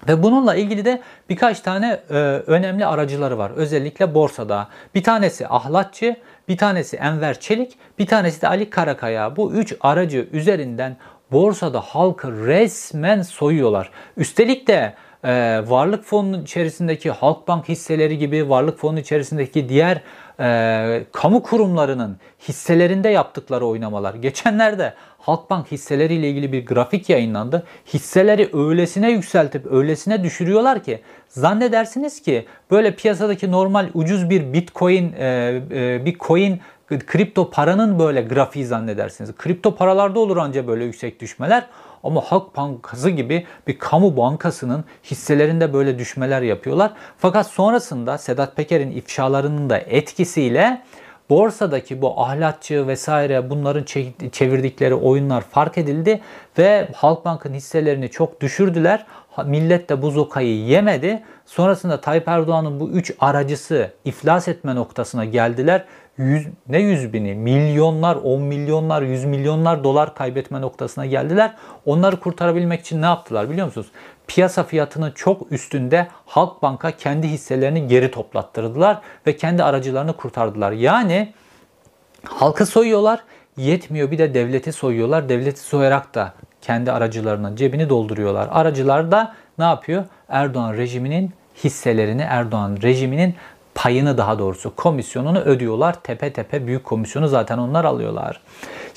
Ve 0.09 0.23
bununla 0.23 0.55
ilgili 0.55 0.85
de 0.85 1.01
birkaç 1.29 1.61
tane 1.61 2.01
e, 2.11 2.15
önemli 2.47 2.87
aracıları 2.87 3.39
var. 3.39 3.51
Özellikle 3.57 4.15
borsada. 4.15 4.69
Bir 4.95 5.03
tanesi 5.03 5.49
Ahlatçı, 5.49 6.17
bir 6.49 6.57
tanesi 6.57 6.97
Enver 6.97 7.41
Çelik, 7.41 7.79
bir 7.99 8.07
tanesi 8.07 8.43
de 8.43 8.49
Ali 8.49 8.71
Karakaya. 8.71 9.37
Bu 9.37 9.53
üç 9.53 9.75
aracı 9.81 10.29
üzerinden 10.33 10.97
borsada 11.33 11.81
halkı 11.81 12.47
resmen 12.47 13.23
soyuyorlar. 13.23 13.91
Üstelik 14.17 14.69
de 14.69 14.95
e, 15.25 15.63
varlık 15.67 16.05
fonunun 16.05 16.43
içerisindeki 16.43 17.11
Halkbank 17.11 17.69
hisseleri 17.69 18.19
gibi 18.19 18.49
varlık 18.49 18.79
fonunun 18.79 19.01
içerisindeki 19.01 19.69
diğer 19.69 20.03
e, 20.41 21.05
kamu 21.13 21.43
kurumlarının 21.43 22.17
hisselerinde 22.49 23.09
yaptıkları 23.09 23.67
oynamalar. 23.67 24.15
Geçenlerde 24.15 24.95
Halkbank 25.18 25.72
hisseleriyle 25.72 26.31
ilgili 26.31 26.52
bir 26.52 26.66
grafik 26.66 27.09
yayınlandı. 27.09 27.66
Hisseleri 27.94 28.50
öylesine 28.52 29.11
yükseltip 29.11 29.66
öylesine 29.72 30.24
düşürüyorlar 30.24 30.83
ki 30.83 31.00
zannedersiniz 31.28 32.22
ki 32.22 32.46
böyle 32.70 32.94
piyasadaki 32.94 33.50
normal 33.52 33.88
ucuz 33.94 34.31
bir 34.31 34.52
bitcoin 34.52 35.12
e, 35.18 35.26
e, 35.70 36.04
bir 36.04 36.18
coin 36.18 36.61
kripto 36.88 37.50
paranın 37.50 37.98
böyle 37.98 38.22
grafiği 38.22 38.66
zannedersiniz. 38.66 39.37
Kripto 39.37 39.74
paralarda 39.74 40.20
olur 40.20 40.37
anca 40.37 40.66
böyle 40.66 40.85
yüksek 40.85 41.20
düşmeler. 41.20 41.66
Ama 42.02 42.20
Halk 42.20 42.57
Bankası 42.57 43.11
gibi 43.11 43.46
bir 43.66 43.78
kamu 43.78 44.16
bankasının 44.16 44.85
hisselerinde 45.04 45.72
böyle 45.72 45.98
düşmeler 45.98 46.42
yapıyorlar. 46.42 46.92
Fakat 47.18 47.46
sonrasında 47.46 48.18
Sedat 48.18 48.57
Peker'in 48.57 48.90
ifşalarının 48.90 49.70
da 49.70 49.78
etkisiyle 49.78 50.83
borsadaki 51.31 52.03
bu 52.03 52.21
ahlatçı 52.21 52.87
vesaire 52.87 53.51
bunların 53.51 53.85
çevirdikleri 54.33 54.95
oyunlar 54.95 55.41
fark 55.41 55.79
edildi 55.79 56.21
ve 56.59 56.88
Halkbank'ın 56.95 57.55
hisselerini 57.55 58.11
çok 58.11 58.41
düşürdüler. 58.41 59.07
Millet 59.45 59.88
de 59.88 60.03
bu 60.03 60.11
zokayı 60.11 60.64
yemedi. 60.64 61.23
Sonrasında 61.47 62.01
Tayyip 62.01 62.29
Erdoğan'ın 62.29 62.81
bu 62.81 62.91
üç 62.91 63.12
aracısı 63.21 63.91
iflas 64.05 64.49
etme 64.49 64.75
noktasına 64.75 65.25
geldiler 65.25 65.85
yüz, 66.19 66.47
ne 66.69 66.79
yüz 66.79 67.12
bini, 67.12 67.35
milyonlar, 67.35 68.17
on 68.17 68.43
milyonlar, 68.43 69.03
yüz 69.03 69.25
milyonlar 69.25 69.85
dolar 69.85 70.14
kaybetme 70.14 70.61
noktasına 70.61 71.07
geldiler. 71.07 71.55
Onları 71.87 72.21
kurtarabilmek 72.21 72.81
için 72.81 73.03
ne 73.03 73.07
yaptılar 73.07 73.51
biliyor 73.51 73.67
musunuz? 73.67 73.87
Piyasa 74.29 74.64
fiyatının 74.64 75.11
çok 75.11 75.53
üstünde 75.53 76.09
Halkbank'a 76.27 76.91
kendi 76.91 77.29
hisselerini 77.29 77.87
geri 77.87 78.11
toplattırdılar 78.11 79.01
ve 79.27 79.37
kendi 79.37 79.64
aracılarını 79.64 80.12
kurtardılar. 80.12 80.73
Yani 80.73 81.33
halkı 82.25 82.67
soyuyorlar, 82.67 83.21
yetmiyor 83.57 84.11
bir 84.11 84.19
de 84.19 84.35
devleti 84.35 84.73
soyuyorlar. 84.73 85.29
Devleti 85.29 85.61
soyarak 85.61 86.14
da 86.14 86.33
kendi 86.62 86.93
aracılarının 86.93 87.57
cebini 87.57 87.88
dolduruyorlar. 87.88 88.49
Aracılar 88.53 89.11
da 89.11 89.35
ne 89.59 89.64
yapıyor? 89.64 90.05
Erdoğan 90.29 90.75
rejiminin 90.75 91.33
hisselerini, 91.64 92.23
Erdoğan 92.23 92.79
rejiminin 92.83 93.35
payını 93.75 94.19
daha 94.19 94.38
doğrusu 94.38 94.77
komisyonunu 94.77 95.38
ödüyorlar. 95.38 96.03
Tepe 96.03 96.33
tepe 96.33 96.67
büyük 96.67 96.85
komisyonu 96.85 97.29
zaten 97.29 97.59
onlar 97.59 97.85
alıyorlar. 97.85 98.41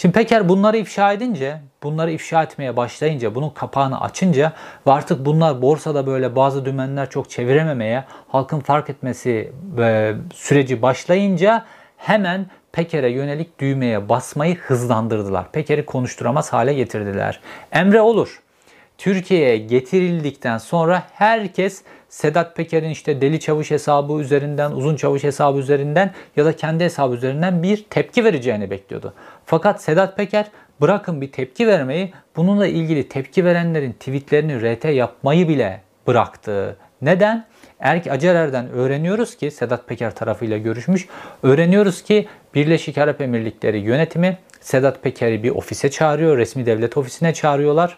Şimdi 0.02 0.14
Peker 0.14 0.50
bunları 0.50 0.78
ifşa 0.78 1.14
edince, 1.14 1.62
bunları 1.84 2.12
ifşa 2.12 2.44
etmeye 2.44 2.78
başlayınca, 2.78 3.36
bunun 3.36 3.50
kapağını 3.50 4.02
açınca 4.02 4.54
ve 4.88 4.92
artık 4.92 5.26
bunlar 5.26 5.62
borsada 5.62 6.08
böyle 6.08 6.36
bazı 6.36 6.66
dümenler 6.66 7.10
çok 7.10 7.30
çevirememeye, 7.30 8.04
halkın 8.28 8.60
fark 8.60 8.90
etmesi 8.90 9.54
e, 9.78 10.14
süreci 10.34 10.82
başlayınca 10.82 11.66
hemen 11.98 12.46
Peker'e 12.72 13.10
yönelik 13.10 13.60
düğmeye 13.60 14.10
basmayı 14.10 14.58
hızlandırdılar. 14.58 15.52
Peker'i 15.52 15.86
konuşturamaz 15.86 16.54
hale 16.54 16.74
getirdiler. 16.74 17.40
Emre 17.72 18.02
olur. 18.02 18.42
Türkiye'ye 19.02 19.58
getirildikten 19.58 20.58
sonra 20.58 21.04
herkes 21.14 21.82
Sedat 22.10 22.56
Peker'in 22.56 22.90
işte 22.90 23.22
Deli 23.22 23.40
Çavuş 23.40 23.72
hesabı 23.72 24.14
üzerinden, 24.14 24.72
Uzun 24.72 24.96
Çavuş 24.96 25.24
hesabı 25.24 25.60
üzerinden 25.60 26.12
ya 26.36 26.46
da 26.46 26.56
kendi 26.56 26.84
hesabı 26.84 27.16
üzerinden 27.16 27.64
bir 27.64 27.86
tepki 27.90 28.24
vereceğini 28.24 28.70
bekliyordu. 28.70 29.14
Fakat 29.46 29.82
Sedat 29.82 30.18
Peker 30.18 30.46
bırakın 30.82 31.22
bir 31.22 31.32
tepki 31.32 31.68
vermeyi, 31.68 32.14
bununla 32.36 32.68
ilgili 32.68 33.10
tepki 33.10 33.46
verenlerin 33.46 33.92
tweetlerini 33.92 34.76
RT 34.76 34.86
yapmayı 34.86 35.48
bile 35.48 35.82
bıraktı. 36.08 36.78
Neden? 37.02 37.46
Erk 37.80 38.08
Acerer'den 38.08 38.70
öğreniyoruz 38.70 39.38
ki 39.38 39.52
Sedat 39.52 39.88
Peker 39.88 40.16
tarafıyla 40.16 40.58
görüşmüş. 40.58 41.08
Öğreniyoruz 41.44 42.04
ki 42.04 42.28
Birleşik 42.56 42.98
Arap 42.98 43.22
Emirlikleri 43.22 43.80
yönetimi 43.80 44.38
Sedat 44.60 45.04
Peker'i 45.04 45.44
bir 45.44 45.50
ofise 45.50 45.92
çağırıyor. 45.92 46.38
Resmi 46.38 46.66
devlet 46.66 46.98
ofisine 46.98 47.34
çağırıyorlar 47.34 47.98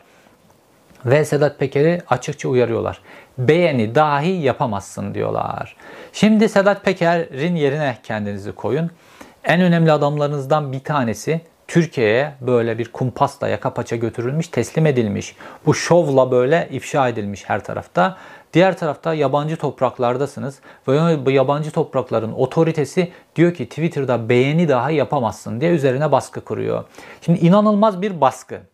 ve 1.06 1.26
Sedat 1.26 1.60
Peker'i 1.60 2.02
açıkça 2.10 2.50
uyarıyorlar. 2.50 3.02
Beğeni 3.38 3.96
dahi 3.96 4.32
yapamazsın 4.32 5.14
diyorlar. 5.14 5.76
Şimdi 6.14 6.50
Sedat 6.50 6.86
Peker'in 6.86 7.56
yerine 7.56 7.98
kendinizi 8.04 8.52
koyun. 8.52 8.92
En 9.44 9.62
önemli 9.62 9.92
adamlarınızdan 9.92 10.72
bir 10.72 10.80
tanesi 10.80 11.42
Türkiye'ye 11.68 12.34
böyle 12.42 12.78
bir 12.78 12.92
kumpasla 12.92 13.48
yaka 13.48 13.74
paça 13.74 13.96
götürülmüş, 13.96 14.48
teslim 14.48 14.86
edilmiş. 14.86 15.36
Bu 15.66 15.74
şovla 15.74 16.32
böyle 16.32 16.68
ifşa 16.72 17.08
edilmiş 17.08 17.50
her 17.50 17.64
tarafta. 17.64 18.18
Diğer 18.54 18.78
tarafta 18.78 19.14
yabancı 19.14 19.58
topraklardasınız 19.58 20.60
ve 20.88 21.26
bu 21.26 21.32
yabancı 21.32 21.72
toprakların 21.72 22.32
otoritesi 22.32 23.12
diyor 23.36 23.54
ki 23.54 23.70
Twitter'da 23.70 24.30
beğeni 24.30 24.70
daha 24.70 24.92
yapamazsın 24.92 25.62
diye 25.62 25.72
üzerine 25.72 26.12
baskı 26.12 26.42
kuruyor. 26.42 26.84
Şimdi 27.22 27.40
inanılmaz 27.40 28.02
bir 28.02 28.22
baskı. 28.22 28.73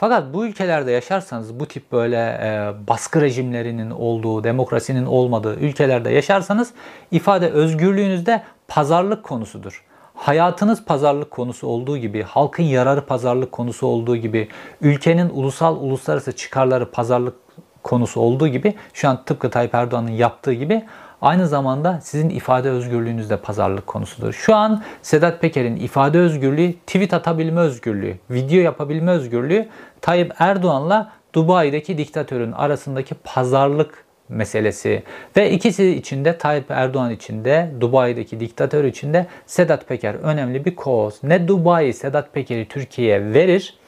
Fakat 0.00 0.34
bu 0.34 0.46
ülkelerde 0.46 0.90
yaşarsanız 0.90 1.60
bu 1.60 1.66
tip 1.66 1.92
böyle 1.92 2.16
e, 2.16 2.72
baskı 2.88 3.20
rejimlerinin 3.20 3.90
olduğu, 3.90 4.44
demokrasinin 4.44 5.06
olmadığı 5.06 5.54
ülkelerde 5.54 6.10
yaşarsanız 6.10 6.70
ifade 7.10 7.50
özgürlüğünüz 7.50 8.26
de 8.26 8.42
pazarlık 8.68 9.24
konusudur. 9.24 9.84
Hayatınız 10.14 10.84
pazarlık 10.84 11.30
konusu 11.30 11.66
olduğu 11.66 11.96
gibi, 11.96 12.22
halkın 12.22 12.62
yararı 12.62 13.06
pazarlık 13.06 13.52
konusu 13.52 13.86
olduğu 13.86 14.16
gibi, 14.16 14.48
ülkenin 14.80 15.30
ulusal 15.30 15.76
uluslararası 15.76 16.32
çıkarları 16.32 16.90
pazarlık 16.90 17.34
konusu 17.82 18.20
olduğu 18.20 18.48
gibi 18.48 18.74
şu 18.94 19.08
an 19.08 19.24
tıpkı 19.24 19.50
Tayyip 19.50 19.74
Erdoğan'ın 19.74 20.10
yaptığı 20.10 20.52
gibi 20.52 20.84
aynı 21.22 21.48
zamanda 21.48 22.00
sizin 22.02 22.30
ifade 22.30 22.70
özgürlüğünüz 22.70 23.30
de 23.30 23.36
pazarlık 23.36 23.86
konusudur. 23.86 24.32
Şu 24.32 24.54
an 24.54 24.82
Sedat 25.02 25.40
Peker'in 25.40 25.76
ifade 25.76 26.18
özgürlüğü, 26.18 26.72
tweet 26.72 27.14
atabilme 27.14 27.60
özgürlüğü, 27.60 28.18
video 28.30 28.60
yapabilme 28.60 29.10
özgürlüğü 29.12 29.68
Tayyip 30.00 30.32
Erdoğan'la 30.38 31.12
Dubai'deki 31.32 31.98
diktatörün 31.98 32.52
arasındaki 32.52 33.14
pazarlık 33.14 34.04
meselesi 34.28 35.02
ve 35.36 35.50
ikisi 35.50 35.88
içinde 35.88 36.38
Tayyip 36.38 36.70
Erdoğan 36.70 37.10
içinde 37.10 37.70
Dubai'deki 37.80 38.40
diktatör 38.40 38.84
içinde 38.84 39.26
Sedat 39.46 39.88
Peker 39.88 40.14
önemli 40.14 40.64
bir 40.64 40.76
koz. 40.76 41.22
Ne 41.22 41.48
Dubai 41.48 41.92
Sedat 41.92 42.34
Peker'i 42.34 42.68
Türkiye'ye 42.68 43.34
verir 43.34 43.78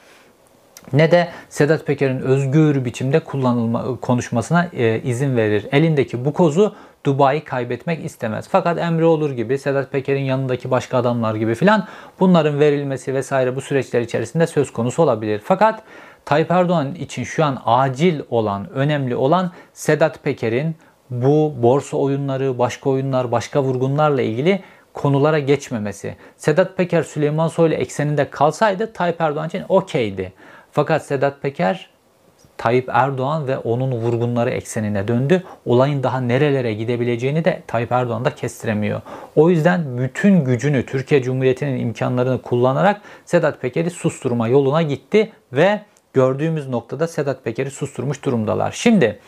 ne 0.93 1.11
de 1.11 1.27
Sedat 1.49 1.85
Peker'in 1.85 2.19
özgür 2.19 2.85
biçimde 2.85 3.19
kullanılma 3.19 3.99
konuşmasına 3.99 4.69
e, 4.73 5.01
izin 5.01 5.37
verir. 5.37 5.67
Elindeki 5.71 6.25
bu 6.25 6.33
kozu 6.33 6.75
Dubai 7.05 7.43
kaybetmek 7.43 8.05
istemez. 8.05 8.47
Fakat 8.51 8.77
Emre 8.77 9.05
Olur 9.05 9.31
gibi, 9.31 9.57
Sedat 9.57 9.91
Peker'in 9.91 10.23
yanındaki 10.23 10.71
başka 10.71 10.97
adamlar 10.97 11.35
gibi 11.35 11.55
filan 11.55 11.87
bunların 12.19 12.59
verilmesi 12.59 13.13
vesaire 13.13 13.55
bu 13.55 13.61
süreçler 13.61 14.01
içerisinde 14.01 14.47
söz 14.47 14.73
konusu 14.73 15.03
olabilir. 15.03 15.41
Fakat 15.43 15.83
Tayyip 16.25 16.51
Erdoğan 16.51 16.95
için 16.95 17.23
şu 17.23 17.45
an 17.45 17.61
acil 17.65 18.21
olan, 18.29 18.69
önemli 18.69 19.15
olan 19.15 19.51
Sedat 19.73 20.23
Peker'in 20.23 20.75
bu 21.09 21.53
borsa 21.57 21.97
oyunları, 21.97 22.59
başka 22.59 22.89
oyunlar, 22.89 23.31
başka 23.31 23.63
vurgunlarla 23.63 24.21
ilgili 24.21 24.63
konulara 24.93 25.39
geçmemesi. 25.39 26.15
Sedat 26.37 26.77
Peker 26.77 27.03
Süleyman 27.03 27.47
Soylu 27.47 27.73
ekseninde 27.73 28.29
kalsaydı 28.29 28.93
Tayyip 28.93 29.21
Erdoğan 29.21 29.47
için 29.47 29.63
okeydi. 29.69 30.33
Fakat 30.71 31.05
Sedat 31.05 31.41
Peker 31.41 31.89
Tayyip 32.61 32.89
Erdoğan 32.93 33.47
ve 33.47 33.57
onun 33.57 33.91
vurgunları 33.91 34.49
eksenine 34.49 35.07
döndü. 35.07 35.43
Olayın 35.65 36.03
daha 36.03 36.21
nerelere 36.21 36.73
gidebileceğini 36.73 37.45
de 37.45 37.61
Tayyip 37.67 37.91
Erdoğan 37.91 38.25
da 38.25 38.35
kestiremiyor. 38.35 39.01
O 39.35 39.49
yüzden 39.49 39.97
bütün 39.97 40.45
gücünü 40.45 40.85
Türkiye 40.85 41.23
Cumhuriyeti'nin 41.23 41.79
imkanlarını 41.79 42.41
kullanarak 42.41 43.01
Sedat 43.25 43.61
Peker'i 43.61 43.89
susturma 43.89 44.47
yoluna 44.47 44.81
gitti 44.81 45.31
ve 45.53 45.81
gördüğümüz 46.13 46.67
noktada 46.67 47.07
Sedat 47.07 47.43
Peker'i 47.43 47.71
susturmuş 47.71 48.25
durumdalar. 48.25 48.71
Şimdi 48.71 49.19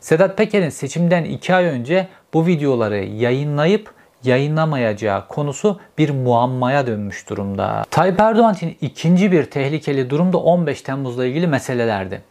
Sedat 0.00 0.36
Peker'in 0.38 0.70
seçimden 0.70 1.24
2 1.24 1.54
ay 1.54 1.64
önce 1.64 2.08
bu 2.34 2.46
videoları 2.46 2.98
yayınlayıp 2.98 3.94
yayınlamayacağı 4.24 5.28
konusu 5.28 5.80
bir 5.98 6.10
muammaya 6.10 6.86
dönmüş 6.86 7.28
durumda. 7.28 7.84
Tayyip 7.90 8.20
Erdoğan 8.20 8.54
için 8.54 8.76
ikinci 8.80 9.32
bir 9.32 9.44
tehlikeli 9.44 10.10
durum 10.10 10.32
da 10.32 10.38
15 10.38 10.82
Temmuz'la 10.82 11.26
ilgili 11.26 11.46
meselelerdi. 11.46 12.22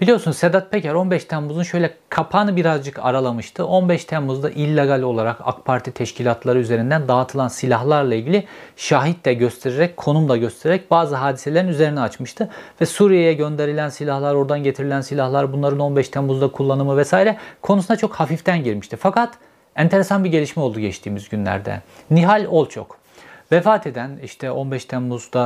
Biliyorsunuz 0.00 0.36
Sedat 0.36 0.70
Peker 0.70 0.94
15 0.94 1.24
Temmuz'un 1.24 1.62
şöyle 1.62 1.94
kapağını 2.08 2.56
birazcık 2.56 2.98
aralamıştı. 2.98 3.66
15 3.66 4.04
Temmuz'da 4.04 4.50
illegal 4.50 5.02
olarak 5.02 5.40
AK 5.44 5.64
Parti 5.64 5.92
teşkilatları 5.92 6.58
üzerinden 6.58 7.08
dağıtılan 7.08 7.48
silahlarla 7.48 8.14
ilgili 8.14 8.44
şahit 8.76 9.24
de 9.24 9.34
göstererek, 9.34 9.96
konum 9.96 10.28
da 10.28 10.36
göstererek 10.36 10.90
bazı 10.90 11.16
hadiselerin 11.16 11.68
üzerine 11.68 12.00
açmıştı. 12.00 12.50
Ve 12.80 12.86
Suriye'ye 12.86 13.32
gönderilen 13.32 13.88
silahlar, 13.88 14.34
oradan 14.34 14.62
getirilen 14.62 15.00
silahlar, 15.00 15.52
bunların 15.52 15.78
15 15.78 16.08
Temmuz'da 16.08 16.48
kullanımı 16.48 16.96
vesaire 16.96 17.36
konusuna 17.62 17.96
çok 17.96 18.14
hafiften 18.14 18.64
girmişti. 18.64 18.96
Fakat 18.96 19.34
enteresan 19.76 20.24
bir 20.24 20.30
gelişme 20.30 20.62
oldu 20.62 20.80
geçtiğimiz 20.80 21.28
günlerde. 21.28 21.80
Nihal 22.10 22.46
Olçok 22.48 23.03
Vefat 23.52 23.86
eden 23.86 24.18
işte 24.22 24.50
15 24.50 24.84
Temmuz'da 24.84 25.44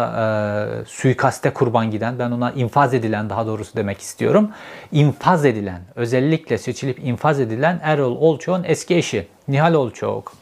e, 0.82 0.84
suikaste 0.84 1.50
kurban 1.50 1.90
giden 1.90 2.18
ben 2.18 2.30
ona 2.30 2.52
infaz 2.52 2.94
edilen 2.94 3.30
daha 3.30 3.46
doğrusu 3.46 3.76
demek 3.76 4.00
istiyorum. 4.00 4.50
İnfaz 4.92 5.44
edilen 5.44 5.80
özellikle 5.94 6.58
seçilip 6.58 6.98
infaz 7.04 7.40
edilen 7.40 7.80
Erol 7.82 8.16
Olçok'un 8.16 8.64
eski 8.64 8.96
eşi 8.96 9.26
Nihal 9.48 9.74
Olçok. 9.74 10.32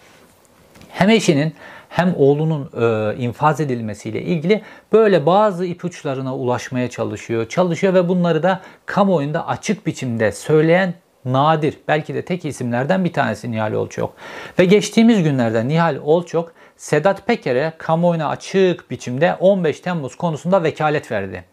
Hem 0.88 1.10
eşinin 1.10 1.54
hem 1.88 2.14
oğlunun 2.16 2.70
e, 2.80 3.16
infaz 3.16 3.60
edilmesiyle 3.60 4.22
ilgili 4.22 4.62
böyle 4.92 5.26
bazı 5.26 5.66
ipuçlarına 5.66 6.36
ulaşmaya 6.36 6.90
çalışıyor. 6.90 7.48
Çalışıyor 7.48 7.94
ve 7.94 8.08
bunları 8.08 8.42
da 8.42 8.60
kamuoyunda 8.86 9.46
açık 9.46 9.86
biçimde 9.86 10.32
söyleyen 10.32 10.94
nadir, 11.24 11.78
belki 11.88 12.14
de 12.14 12.22
tek 12.22 12.44
isimlerden 12.44 13.04
bir 13.04 13.12
tanesi 13.12 13.50
Nihal 13.50 13.72
Olçok. 13.72 14.14
Ve 14.58 14.64
geçtiğimiz 14.64 15.22
günlerde 15.22 15.68
Nihal 15.68 15.96
Olçok 16.02 16.52
Sedat 16.76 17.26
Peker'e 17.26 17.72
kamuoyuna 17.78 18.28
açık 18.28 18.90
biçimde 18.90 19.34
15 19.40 19.80
Temmuz 19.80 20.16
konusunda 20.16 20.62
vekalet 20.62 21.12
verdi. 21.12 21.44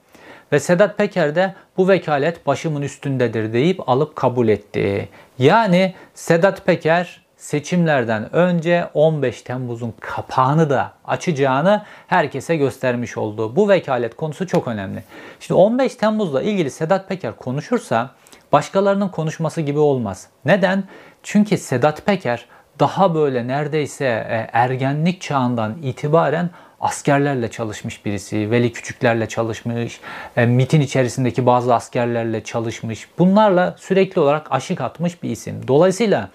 Ve 0.52 0.60
Sedat 0.60 0.98
Peker 0.98 1.36
de 1.36 1.56
bu 1.78 1.88
vekalet 1.88 2.48
başımın 2.48 2.82
üstündedir 2.82 3.54
deyip 3.54 3.90
alıp 3.90 4.16
kabul 4.16 4.48
etti. 4.48 5.10
Yani 5.40 5.94
Sedat 6.14 6.66
Peker 6.66 7.22
seçimlerden 7.38 8.36
önce 8.36 8.90
15 8.94 9.42
Temmuz'un 9.42 9.94
kapağını 10.00 10.70
da 10.70 10.94
açacağını 11.06 11.84
herkese 12.08 12.56
göstermiş 12.56 13.18
oldu. 13.18 13.56
Bu 13.56 13.70
vekalet 13.70 14.16
konusu 14.16 14.48
çok 14.48 14.68
önemli. 14.68 15.04
Şimdi 15.40 15.54
15 15.60 15.96
Temmuz'la 15.96 16.42
ilgili 16.42 16.72
Sedat 16.72 17.10
Peker 17.10 17.36
konuşursa 17.36 18.10
başkalarının 18.52 19.10
konuşması 19.10 19.62
gibi 19.62 19.80
olmaz. 19.80 20.28
Neden? 20.46 20.84
Çünkü 21.24 21.58
Sedat 21.58 22.06
Peker 22.06 22.46
daha 22.84 23.16
böyle 23.16 23.48
neredeyse 23.48 24.06
e, 24.06 24.50
ergenlik 24.54 25.22
çağından 25.22 25.76
itibaren 25.84 26.50
askerlerle 26.82 27.52
çalışmış 27.52 28.06
birisi, 28.06 28.52
veli 28.52 28.72
küçüklerle 28.72 29.28
çalışmış, 29.28 30.00
e, 30.38 30.46
MIT'in 30.46 30.82
içerisindeki 30.82 31.46
bazı 31.46 31.76
askerlerle 31.76 32.44
çalışmış. 32.44 33.08
Bunlarla 33.20 33.76
sürekli 33.80 34.22
olarak 34.22 34.52
aşık 34.52 34.82
atmış 34.82 35.24
bir 35.24 35.30
isim. 35.30 35.68
Dolayısıyla 35.68 36.30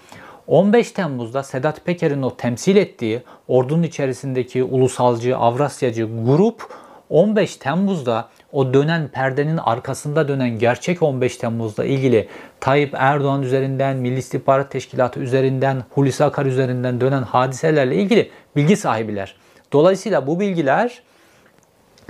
15 0.46 0.92
Temmuz'da 0.92 1.42
Sedat 1.42 1.84
Peker'in 1.84 2.22
o 2.22 2.36
temsil 2.36 2.76
ettiği 2.76 3.22
ordunun 3.48 3.82
içerisindeki 3.82 4.64
ulusalcı, 4.64 5.36
Avrasyacı 5.36 6.08
grup 6.24 6.74
15 7.10 7.56
Temmuz'da 7.56 8.28
o 8.52 8.74
dönen 8.74 9.08
perdenin 9.08 9.56
arkasında 9.56 10.28
dönen 10.28 10.58
gerçek 10.58 11.02
15 11.02 11.36
Temmuz'la 11.36 11.84
ilgili 11.84 12.28
Tayyip 12.60 12.94
Erdoğan 12.94 13.42
üzerinden, 13.42 13.96
Milli 13.96 14.18
İstihbarat 14.18 14.70
Teşkilatı 14.70 15.20
üzerinden, 15.20 15.82
Hulusi 15.90 16.24
Akar 16.24 16.46
üzerinden 16.46 17.00
dönen 17.00 17.22
hadiselerle 17.22 17.94
ilgili 17.96 18.30
bilgi 18.56 18.76
sahibiler. 18.76 19.36
Dolayısıyla 19.72 20.26
bu 20.26 20.40
bilgiler 20.40 21.02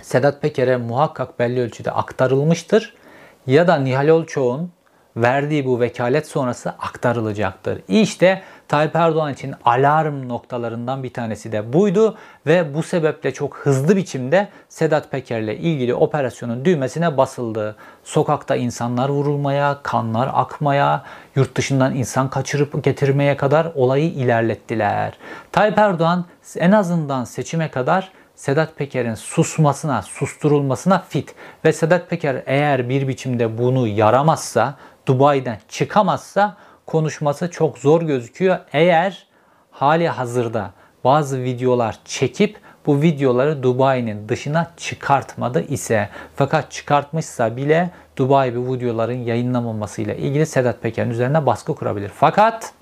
Sedat 0.03 0.43
Peker'e 0.43 0.77
muhakkak 0.77 1.39
belli 1.39 1.61
ölçüde 1.61 1.91
aktarılmıştır 1.91 2.95
ya 3.47 3.69
da 3.69 3.77
Nihal 3.77 4.09
Olçoğ'un 4.09 4.71
verdiği 5.17 5.67
bu 5.67 5.81
vekalet 5.81 6.27
sonrası 6.27 6.71
aktarılacaktır. 6.71 7.83
İşte 7.89 8.43
Tayyip 8.69 8.97
Erdoğan 8.97 9.33
için 9.33 9.55
alarm 9.65 10.29
noktalarından 10.29 11.03
bir 11.03 11.13
tanesi 11.13 11.53
de 11.53 11.73
buydu 11.73 12.17
ve 12.47 12.75
bu 12.75 12.83
sebeple 12.83 13.35
çok 13.35 13.57
hızlı 13.57 13.97
biçimde 13.97 14.49
Sedat 14.69 15.11
Peker'le 15.11 15.57
ilgili 15.59 15.95
operasyonun 15.95 16.65
düğmesine 16.65 17.17
basıldı. 17.17 17.77
Sokakta 18.05 18.57
insanlar 18.57 19.09
vurulmaya, 19.09 19.79
kanlar 19.83 20.31
akmaya, 20.35 21.03
yurt 21.35 21.57
dışından 21.57 21.95
insan 21.95 22.31
kaçırıp 22.31 22.85
getirmeye 22.85 23.37
kadar 23.37 23.73
olayı 23.75 24.11
ilerlettiler. 24.11 25.19
Tayyip 25.53 25.79
Erdoğan 25.79 26.25
en 26.57 26.73
azından 26.73 27.25
seçime 27.25 27.71
kadar 27.71 28.13
Sedat 28.35 28.77
Peker'in 28.77 29.15
susmasına, 29.15 30.03
susturulmasına 30.03 31.05
fit 31.09 31.35
ve 31.65 31.73
Sedat 31.73 32.11
Peker 32.11 32.43
eğer 32.47 32.89
bir 32.89 33.09
biçimde 33.09 33.59
bunu 33.59 33.87
yaramazsa, 33.87 34.75
Dubai'den 35.07 35.59
çıkamazsa 35.69 36.57
konuşması 36.89 37.51
çok 37.51 37.79
zor 37.79 38.03
gözüküyor. 38.03 38.59
Eğer 38.73 39.27
hali 39.71 40.09
hazırda 40.09 40.71
bazı 41.05 41.43
videolar 41.43 41.99
çekip 42.05 42.57
bu 42.87 43.03
videoları 43.03 43.63
Dubai'nin 43.63 44.29
dışına 44.29 44.71
çıkartmadı 44.77 45.61
ise 45.63 46.09
fakat 46.37 46.73
çıkartmışsa 46.73 47.57
bile 47.57 47.91
Dubai 48.17 48.57
bu 48.57 48.75
videoların 48.75 49.19
yayınlamamasıyla 49.19 50.15
ilgili 50.15 50.47
Sedat 50.47 50.83
Peker'in 50.83 51.11
üzerine 51.11 51.47
baskı 51.47 51.75
kurabilir. 51.75 52.11
Fakat 52.15 52.73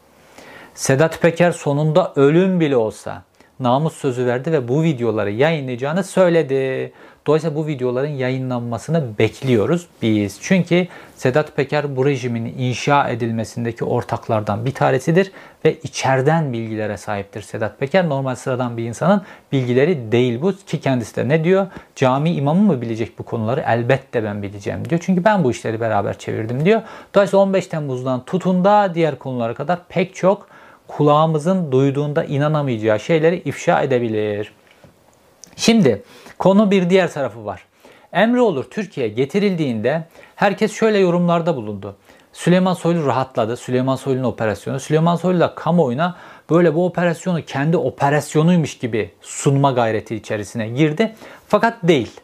Sedat 0.75 1.21
Peker 1.21 1.53
sonunda 1.53 2.13
ölüm 2.17 2.61
bile 2.61 2.77
olsa 2.77 3.23
namus 3.61 3.97
sözü 3.97 4.27
verdi 4.27 4.53
ve 4.53 4.69
bu 4.69 4.83
videoları 4.83 5.31
yayınlayacağını 5.31 6.05
söyledi. 6.05 6.93
Dolayısıyla 7.27 7.57
bu 7.57 7.67
videoların 7.67 8.09
yayınlanmasını 8.09 9.19
bekliyoruz 9.19 9.87
biz. 10.03 10.39
Çünkü 10.43 10.89
Sedat 11.17 11.57
Peker 11.57 11.97
bu 11.97 12.07
rejimin 12.07 12.55
inşa 12.59 13.09
edilmesindeki 13.09 13.85
ortaklardan 13.85 14.65
bir 14.65 14.75
tanesidir 14.75 15.33
ve 15.65 15.77
içeriden 15.83 16.53
bilgilere 16.53 16.97
sahiptir 16.97 17.43
Sedat 17.43 17.79
Peker. 17.79 18.09
Normal 18.09 18.35
sıradan 18.35 18.77
bir 18.77 18.85
insanın 18.85 19.23
bilgileri 19.53 20.13
değil 20.13 20.43
bu 20.43 20.57
ki 20.57 20.81
kendisi 20.81 21.17
de 21.17 21.29
ne 21.29 21.45
diyor? 21.45 21.67
Cami 21.97 22.31
imamı 22.31 22.61
mı 22.61 22.81
bilecek 22.81 23.19
bu 23.19 23.23
konuları? 23.23 23.65
Elbette 23.67 24.25
ben 24.25 24.43
bileceğim 24.43 24.91
diyor. 24.91 25.01
Çünkü 25.05 25.25
ben 25.25 25.45
bu 25.45 25.51
işleri 25.51 25.81
beraber 25.81 26.19
çevirdim 26.19 26.65
diyor. 26.65 26.83
Dolayısıyla 27.15 27.43
15 27.43 27.67
Temmuz'dan 27.67 28.25
tutun 28.25 28.65
da 28.65 28.95
diğer 28.95 29.19
konulara 29.19 29.55
kadar 29.55 29.79
pek 29.89 30.15
çok 30.15 30.49
kulağımızın 30.89 31.73
duyduğunda 31.73 32.25
inanamayacağı 32.25 33.01
şeyleri 33.01 33.37
ifşa 33.45 33.83
edebilir. 33.83 34.53
Şimdi 35.57 36.03
konu 36.39 36.71
bir 36.71 36.91
diğer 36.91 37.13
tarafı 37.13 37.45
var. 37.45 37.67
Emre 38.13 38.41
olur 38.41 38.65
Türkiye 38.71 39.09
getirildiğinde 39.09 40.05
herkes 40.37 40.73
şöyle 40.73 40.99
yorumlarda 40.99 41.57
bulundu. 41.57 41.97
Süleyman 42.33 42.75
Soylu 42.75 43.07
rahatladı. 43.07 43.57
Süleyman 43.57 43.97
Soylu'nun 43.97 44.25
operasyonu. 44.25 44.81
Süleyman 44.81 45.17
Soylu 45.17 45.41
da 45.41 45.55
kamuoyuna 45.55 46.17
böyle 46.51 46.75
bu 46.75 46.87
operasyonu 46.87 47.43
kendi 47.43 47.77
operasyonuymuş 47.77 48.79
gibi 48.79 49.11
sunma 49.21 49.71
gayreti 49.71 50.17
içerisine 50.17 50.69
girdi. 50.69 51.15
Fakat 51.49 51.79
değil. 51.83 52.21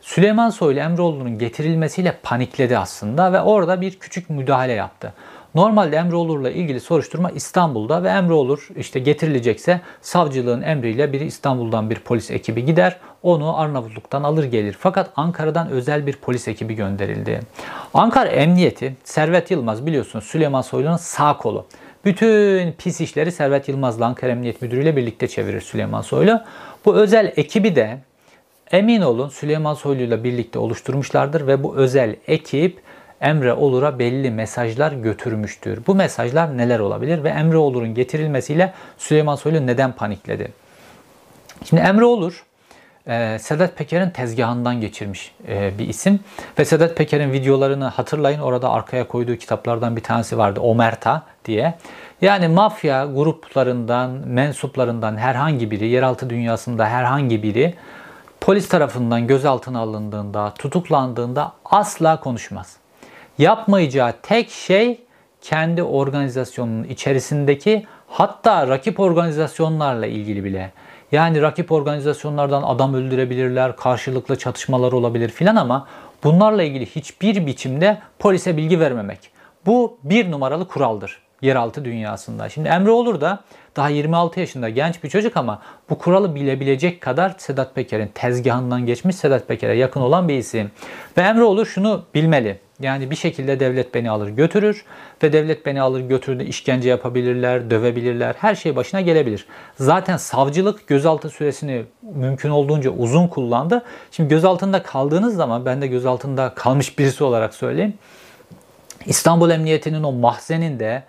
Süleyman 0.00 0.50
Soylu 0.50 0.80
Emreoğlu'nun 0.80 1.38
getirilmesiyle 1.38 2.18
panikledi 2.22 2.78
aslında 2.78 3.32
ve 3.32 3.40
orada 3.40 3.80
bir 3.80 3.98
küçük 3.98 4.30
müdahale 4.30 4.72
yaptı. 4.72 5.14
Normalde 5.54 5.96
Emre 5.96 6.16
Olur'la 6.16 6.50
ilgili 6.50 6.80
soruşturma 6.80 7.30
İstanbul'da 7.30 8.02
ve 8.02 8.08
Emre 8.08 8.32
Olur 8.32 8.68
işte 8.76 9.00
getirilecekse 9.00 9.80
savcılığın 10.00 10.62
emriyle 10.62 11.12
bir 11.12 11.20
İstanbul'dan 11.20 11.90
bir 11.90 11.98
polis 11.98 12.30
ekibi 12.30 12.64
gider. 12.64 12.96
Onu 13.22 13.58
Arnavutluk'tan 13.58 14.22
alır 14.22 14.44
gelir. 14.44 14.76
Fakat 14.78 15.10
Ankara'dan 15.16 15.68
özel 15.68 16.06
bir 16.06 16.16
polis 16.16 16.48
ekibi 16.48 16.74
gönderildi. 16.74 17.40
Ankara 17.94 18.28
Emniyeti 18.28 18.96
Servet 19.04 19.50
Yılmaz 19.50 19.86
biliyorsunuz 19.86 20.24
Süleyman 20.24 20.62
Soylu'nun 20.62 20.96
sağ 20.96 21.36
kolu. 21.36 21.66
Bütün 22.04 22.72
pis 22.72 23.00
işleri 23.00 23.32
Servet 23.32 23.68
Yılmaz'la 23.68 24.06
Ankara 24.06 24.30
Emniyet 24.30 24.62
Müdürü 24.62 24.82
ile 24.82 24.96
birlikte 24.96 25.28
çevirir 25.28 25.60
Süleyman 25.60 26.02
Soylu. 26.02 26.40
Bu 26.84 26.96
özel 26.96 27.32
ekibi 27.36 27.76
de 27.76 27.98
emin 28.70 29.00
olun 29.00 29.28
Süleyman 29.28 29.74
Soylu 29.74 30.02
ile 30.02 30.24
birlikte 30.24 30.58
oluşturmuşlardır 30.58 31.46
ve 31.46 31.62
bu 31.62 31.76
özel 31.76 32.16
ekip 32.26 32.80
Emre 33.22 33.52
Olur'a 33.52 33.98
belli 33.98 34.30
mesajlar 34.30 34.92
götürmüştür. 34.92 35.86
Bu 35.86 35.94
mesajlar 35.94 36.58
neler 36.58 36.78
olabilir 36.78 37.24
ve 37.24 37.28
Emre 37.28 37.56
Olur'un 37.56 37.94
getirilmesiyle 37.94 38.72
Süleyman 38.98 39.36
Soylu 39.36 39.66
neden 39.66 39.92
panikledi? 39.92 40.52
Şimdi 41.64 41.82
Emre 41.82 42.04
Olur 42.04 42.44
e, 43.06 43.38
Sedat 43.38 43.76
Peker'in 43.76 44.10
tezgahından 44.10 44.80
geçirmiş 44.80 45.34
e, 45.48 45.78
bir 45.78 45.88
isim. 45.88 46.20
Ve 46.58 46.64
Sedat 46.64 46.96
Peker'in 46.96 47.32
videolarını 47.32 47.84
hatırlayın 47.84 48.40
orada 48.40 48.70
arkaya 48.70 49.08
koyduğu 49.08 49.36
kitaplardan 49.36 49.96
bir 49.96 50.02
tanesi 50.02 50.38
vardı 50.38 50.60
Omerta 50.60 51.22
diye. 51.44 51.74
Yani 52.20 52.48
mafya 52.48 53.04
gruplarından, 53.04 54.10
mensuplarından 54.10 55.16
herhangi 55.16 55.70
biri, 55.70 55.88
yeraltı 55.88 56.30
dünyasında 56.30 56.88
herhangi 56.88 57.42
biri 57.42 57.74
polis 58.40 58.68
tarafından 58.68 59.26
gözaltına 59.26 59.80
alındığında, 59.80 60.54
tutuklandığında 60.58 61.52
asla 61.64 62.20
konuşmaz. 62.20 62.81
Yapmayacağı 63.42 64.14
tek 64.22 64.50
şey 64.50 65.00
kendi 65.40 65.82
organizasyonunun 65.82 66.84
içerisindeki 66.84 67.86
hatta 68.08 68.68
rakip 68.68 69.00
organizasyonlarla 69.00 70.06
ilgili 70.06 70.44
bile. 70.44 70.72
Yani 71.12 71.42
rakip 71.42 71.72
organizasyonlardan 71.72 72.62
adam 72.62 72.94
öldürebilirler, 72.94 73.76
karşılıklı 73.76 74.38
çatışmalar 74.38 74.92
olabilir 74.92 75.28
filan 75.28 75.56
ama 75.56 75.86
bunlarla 76.24 76.62
ilgili 76.62 76.86
hiçbir 76.86 77.46
biçimde 77.46 77.98
polise 78.18 78.56
bilgi 78.56 78.80
vermemek. 78.80 79.18
Bu 79.66 79.98
bir 80.04 80.30
numaralı 80.30 80.68
kuraldır 80.68 81.22
yeraltı 81.42 81.84
dünyasında. 81.84 82.48
Şimdi 82.48 82.68
Emre 82.68 82.90
Olur 82.90 83.20
da 83.20 83.40
daha 83.76 83.88
26 83.88 84.40
yaşında 84.40 84.68
genç 84.68 85.04
bir 85.04 85.08
çocuk 85.08 85.36
ama 85.36 85.62
bu 85.90 85.98
kuralı 85.98 86.34
bilebilecek 86.34 87.00
kadar 87.00 87.34
Sedat 87.38 87.74
Peker'in 87.74 88.10
tezgahından 88.14 88.86
geçmiş 88.86 89.16
Sedat 89.16 89.48
Peker'e 89.48 89.74
yakın 89.76 90.00
olan 90.00 90.28
bir 90.28 90.38
isim. 90.38 90.70
Ve 91.16 91.20
Emre 91.22 91.42
Olur 91.42 91.66
şunu 91.66 92.02
bilmeli. 92.14 92.58
Yani 92.82 93.10
bir 93.10 93.16
şekilde 93.16 93.60
devlet 93.60 93.94
beni 93.94 94.10
alır 94.10 94.28
götürür 94.28 94.84
ve 95.22 95.32
devlet 95.32 95.66
beni 95.66 95.82
alır 95.82 96.00
götürdü 96.00 96.44
işkence 96.44 96.88
yapabilirler, 96.88 97.70
dövebilirler, 97.70 98.34
her 98.38 98.54
şey 98.54 98.76
başına 98.76 99.00
gelebilir. 99.00 99.46
Zaten 99.80 100.16
savcılık 100.16 100.86
gözaltı 100.86 101.30
süresini 101.30 101.84
mümkün 102.14 102.50
olduğunca 102.50 102.90
uzun 102.90 103.28
kullandı. 103.28 103.82
Şimdi 104.10 104.28
gözaltında 104.28 104.82
kaldığınız 104.82 105.36
zaman 105.36 105.64
ben 105.64 105.82
de 105.82 105.86
gözaltında 105.86 106.54
kalmış 106.54 106.98
birisi 106.98 107.24
olarak 107.24 107.54
söyleyeyim. 107.54 107.94
İstanbul 109.06 109.50
Emniyeti'nin 109.50 110.02
o 110.02 110.12
mahzeninde 110.12 111.02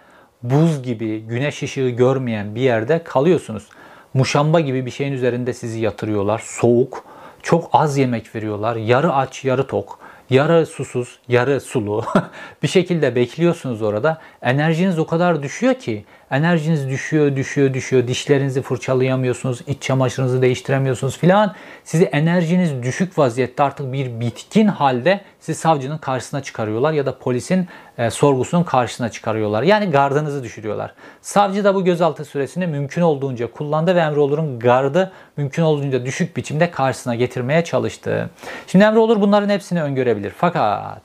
buz 0.43 0.83
gibi 0.83 1.19
güneş 1.19 1.63
ışığı 1.63 1.89
görmeyen 1.89 2.55
bir 2.55 2.61
yerde 2.61 3.03
kalıyorsunuz. 3.03 3.67
muşamba 4.13 4.59
gibi 4.59 4.85
bir 4.85 4.91
şeyin 4.91 5.13
üzerinde 5.13 5.53
sizi 5.53 5.79
yatırıyorlar. 5.79 6.43
Soğuk, 6.45 7.05
çok 7.43 7.69
az 7.73 7.97
yemek 7.97 8.35
veriyorlar. 8.35 8.75
Yarı 8.75 9.13
aç, 9.13 9.45
yarı 9.45 9.67
tok 9.67 10.02
yarı 10.29 10.65
susuz, 10.65 11.19
yarı 11.27 11.61
sulu 11.61 12.03
bir 12.63 12.67
şekilde 12.67 13.15
bekliyorsunuz 13.15 13.81
orada. 13.81 14.21
Enerjiniz 14.41 14.99
o 14.99 15.05
kadar 15.05 15.43
düşüyor 15.43 15.73
ki 15.73 16.05
enerjiniz 16.33 16.89
düşüyor, 16.89 17.35
düşüyor, 17.35 17.73
düşüyor. 17.73 18.07
Dişlerinizi 18.07 18.61
fırçalayamıyorsunuz, 18.61 19.61
iç 19.67 19.81
çamaşırınızı 19.81 20.41
değiştiremiyorsunuz 20.41 21.17
filan. 21.17 21.53
Sizi 21.83 22.03
enerjiniz 22.03 22.83
düşük 22.83 23.17
vaziyette 23.17 23.63
artık 23.63 23.93
bir 23.93 24.19
bitkin 24.19 24.67
halde 24.67 25.21
sizi 25.39 25.59
savcının 25.59 25.97
karşısına 25.97 26.43
çıkarıyorlar 26.43 26.93
ya 26.93 27.05
da 27.05 27.17
polisin 27.17 27.67
e, 27.97 28.09
sorgusunun 28.09 28.63
karşısına 28.63 29.09
çıkarıyorlar. 29.09 29.63
Yani 29.63 29.85
gardınızı 29.91 30.43
düşürüyorlar. 30.43 30.93
Savcı 31.21 31.63
da 31.63 31.75
bu 31.75 31.83
gözaltı 31.83 32.25
süresini 32.25 32.67
mümkün 32.67 33.01
olduğunca 33.01 33.51
kullandı 33.51 33.95
ve 33.95 33.99
Emre 33.99 34.19
Olur'un 34.19 34.59
gardı 34.59 35.11
mümkün 35.37 35.63
olduğunca 35.63 36.05
düşük 36.05 36.37
biçimde 36.37 36.71
karşısına 36.71 37.15
getirmeye 37.15 37.63
çalıştı. 37.63 38.29
Şimdi 38.67 38.85
Emre 38.85 38.99
Olur 38.99 39.21
bunların 39.21 39.49
hepsini 39.49 39.83
öngörebilir. 39.83 40.33
Fakat 40.37 41.01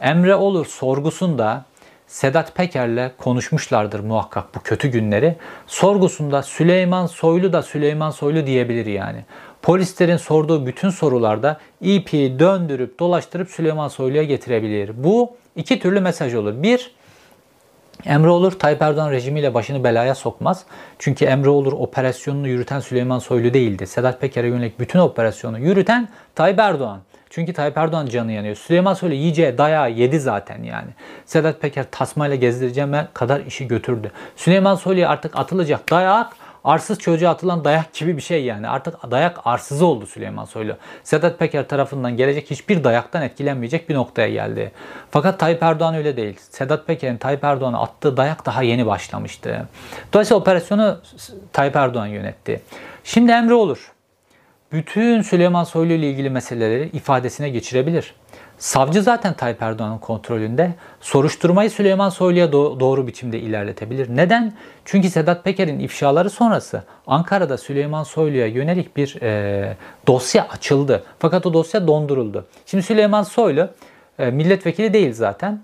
Emre 0.00 0.34
Olur 0.34 0.66
sorgusunda 0.66 1.64
Sedat 2.08 2.54
Peker'le 2.54 3.10
konuşmuşlardır 3.18 4.00
muhakkak 4.00 4.54
bu 4.54 4.60
kötü 4.60 4.88
günleri. 4.88 5.36
Sorgusunda 5.66 6.42
Süleyman 6.42 7.06
Soylu 7.06 7.52
da 7.52 7.62
Süleyman 7.62 8.10
Soylu 8.10 8.46
diyebilir 8.46 8.86
yani. 8.86 9.24
Polislerin 9.62 10.16
sorduğu 10.16 10.66
bütün 10.66 10.90
sorularda 10.90 11.60
ipi 11.80 12.38
döndürüp 12.38 12.98
dolaştırıp 12.98 13.50
Süleyman 13.50 13.88
Soylu'ya 13.88 14.22
getirebilir. 14.22 15.04
Bu 15.04 15.36
iki 15.56 15.80
türlü 15.80 16.00
mesaj 16.00 16.34
olur. 16.34 16.62
Bir, 16.62 16.92
Emre 18.04 18.28
Olur 18.28 18.52
Tayyip 18.52 18.82
Erdoğan 18.82 19.10
rejimiyle 19.10 19.54
başını 19.54 19.84
belaya 19.84 20.14
sokmaz. 20.14 20.64
Çünkü 20.98 21.24
Emre 21.24 21.48
Olur 21.48 21.72
operasyonunu 21.72 22.48
yürüten 22.48 22.80
Süleyman 22.80 23.18
Soylu 23.18 23.54
değildi. 23.54 23.86
Sedat 23.86 24.20
Peker'e 24.20 24.48
yönelik 24.48 24.80
bütün 24.80 24.98
operasyonu 24.98 25.58
yürüten 25.58 26.08
Tayyip 26.34 26.58
Erdoğan. 26.58 27.00
Çünkü 27.30 27.52
Tayyip 27.52 27.78
Erdoğan 27.78 28.06
canı 28.06 28.32
yanıyor. 28.32 28.56
Süleyman 28.56 28.94
Soylu 28.94 29.14
iyice 29.14 29.58
dayağı 29.58 29.90
yedi 29.90 30.20
zaten 30.20 30.62
yani. 30.62 30.88
Sedat 31.26 31.60
Peker 31.60 31.86
tasmayla 31.90 32.36
gezdireceğime 32.36 33.08
kadar 33.14 33.40
işi 33.40 33.68
götürdü. 33.68 34.10
Süleyman 34.36 34.74
Soylu'ya 34.74 35.08
artık 35.08 35.36
atılacak 35.36 35.90
dayak 35.90 36.32
arsız 36.64 36.98
çocuğa 36.98 37.30
atılan 37.30 37.64
dayak 37.64 37.94
gibi 37.94 38.16
bir 38.16 38.22
şey 38.22 38.44
yani. 38.44 38.68
Artık 38.68 39.10
dayak 39.10 39.46
arsızı 39.46 39.86
oldu 39.86 40.06
Süleyman 40.06 40.44
Soylu. 40.44 40.76
Sedat 41.04 41.38
Peker 41.38 41.68
tarafından 41.68 42.16
gelecek 42.16 42.50
hiçbir 42.50 42.84
dayaktan 42.84 43.22
etkilenmeyecek 43.22 43.88
bir 43.88 43.94
noktaya 43.94 44.28
geldi. 44.28 44.72
Fakat 45.10 45.40
Tayyip 45.40 45.62
Erdoğan 45.62 45.94
öyle 45.94 46.16
değil. 46.16 46.36
Sedat 46.50 46.86
Peker'in 46.86 47.16
Tayyip 47.16 47.44
Erdoğan'a 47.44 47.80
attığı 47.82 48.16
dayak 48.16 48.46
daha 48.46 48.62
yeni 48.62 48.86
başlamıştı. 48.86 49.68
Dolayısıyla 50.12 50.40
operasyonu 50.40 51.00
Tayyip 51.52 51.76
Erdoğan 51.76 52.06
yönetti. 52.06 52.60
Şimdi 53.04 53.32
emri 53.32 53.54
olur 53.54 53.92
bütün 54.72 55.22
Süleyman 55.22 55.64
Soylu 55.64 55.92
ile 55.92 56.10
ilgili 56.10 56.30
meseleleri 56.30 56.90
ifadesine 56.92 57.48
geçirebilir. 57.48 58.14
Savcı 58.58 59.02
zaten 59.02 59.34
Tayyip 59.34 59.62
Erdoğan'ın 59.62 59.98
kontrolünde. 59.98 60.74
Soruşturmayı 61.00 61.70
Süleyman 61.70 62.08
Soylu'ya 62.08 62.52
doğru 62.52 63.06
biçimde 63.06 63.40
ilerletebilir. 63.40 64.16
Neden? 64.16 64.52
Çünkü 64.84 65.10
Sedat 65.10 65.44
Peker'in 65.44 65.78
ifşaları 65.78 66.30
sonrası 66.30 66.82
Ankara'da 67.06 67.58
Süleyman 67.58 68.02
Soylu'ya 68.02 68.46
yönelik 68.46 68.96
bir 68.96 69.22
e, 69.22 69.76
dosya 70.06 70.48
açıldı. 70.48 71.04
Fakat 71.18 71.46
o 71.46 71.52
dosya 71.52 71.86
donduruldu. 71.86 72.46
Şimdi 72.66 72.82
Süleyman 72.82 73.22
Soylu 73.22 73.70
e, 74.18 74.30
milletvekili 74.30 74.92
değil 74.92 75.12
zaten. 75.12 75.60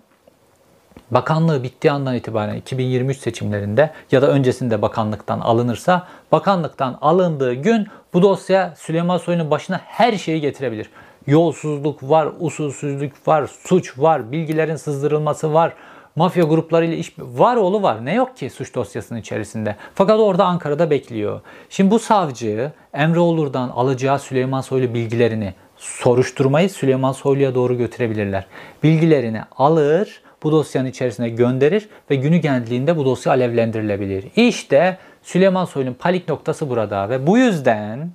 Bakanlığı 1.11 1.62
bittiği 1.62 1.92
andan 1.92 2.14
itibaren 2.14 2.57
2023 2.57 3.18
seçimlerinde 3.18 3.90
ya 4.12 4.22
da 4.22 4.28
öncesinde 4.28 4.83
bakanlıktan 4.83 5.40
alınırsa 5.40 6.07
bakanlıktan 6.33 6.98
alındığı 7.00 7.54
gün 7.54 7.87
bu 8.14 8.22
dosya 8.22 8.74
Süleyman 8.76 9.18
Soylu'nun 9.18 9.50
başına 9.50 9.80
her 9.85 10.12
şeyi 10.12 10.40
getirebilir. 10.40 10.90
Yolsuzluk 11.26 12.02
var, 12.02 12.28
usulsüzlük 12.40 13.28
var, 13.28 13.46
suç 13.46 13.98
var, 13.98 14.33
bilgilerin 14.33 14.76
sızdırılması 14.76 15.54
var, 15.54 15.72
mafya 16.16 16.44
gruplarıyla 16.44 16.96
iş 16.96 17.12
var 17.18 17.57
oğlu 17.57 17.83
var. 17.83 18.04
Ne 18.04 18.14
yok 18.14 18.37
ki 18.37 18.50
suç 18.50 18.74
dosyasının 18.74 19.18
içerisinde. 19.18 19.76
Fakat 19.94 20.20
orada 20.20 20.44
Ankara'da 20.44 20.90
bekliyor. 20.90 21.40
Şimdi 21.70 21.90
bu 21.90 21.98
savcı 21.98 22.72
Emre 22.94 23.20
Olur'dan 23.20 23.68
alacağı 23.68 24.18
Süleyman 24.18 24.61
Soylu 24.61 24.94
bilgilerini 24.94 25.54
soruşturmayı 25.76 26.70
Süleyman 26.70 27.12
Soylu'ya 27.12 27.54
doğru 27.54 27.78
götürebilirler. 27.78 28.46
Bilgilerini 28.83 29.42
alır, 29.57 30.22
bu 30.44 30.52
dosyanın 30.52 30.88
içerisine 30.88 31.28
gönderir 31.28 31.88
ve 32.11 32.14
günü 32.14 32.37
geldiğinde 32.37 32.96
bu 32.96 33.04
dosya 33.04 33.33
alevlendirilebilir. 33.33 34.24
İşte 34.37 34.98
Süleyman 35.22 35.64
Soylu'nun 35.64 35.94
palik 35.94 36.28
noktası 36.28 36.70
burada 36.70 37.11
ve 37.11 37.26
bu 37.26 37.38
yüzden 37.38 38.11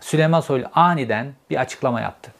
Süleyman 0.00 0.40
Soylu 0.40 0.66
aniden 0.74 1.26
bir 1.50 1.56
açıklama 1.56 2.00
yaptı. 2.00 2.32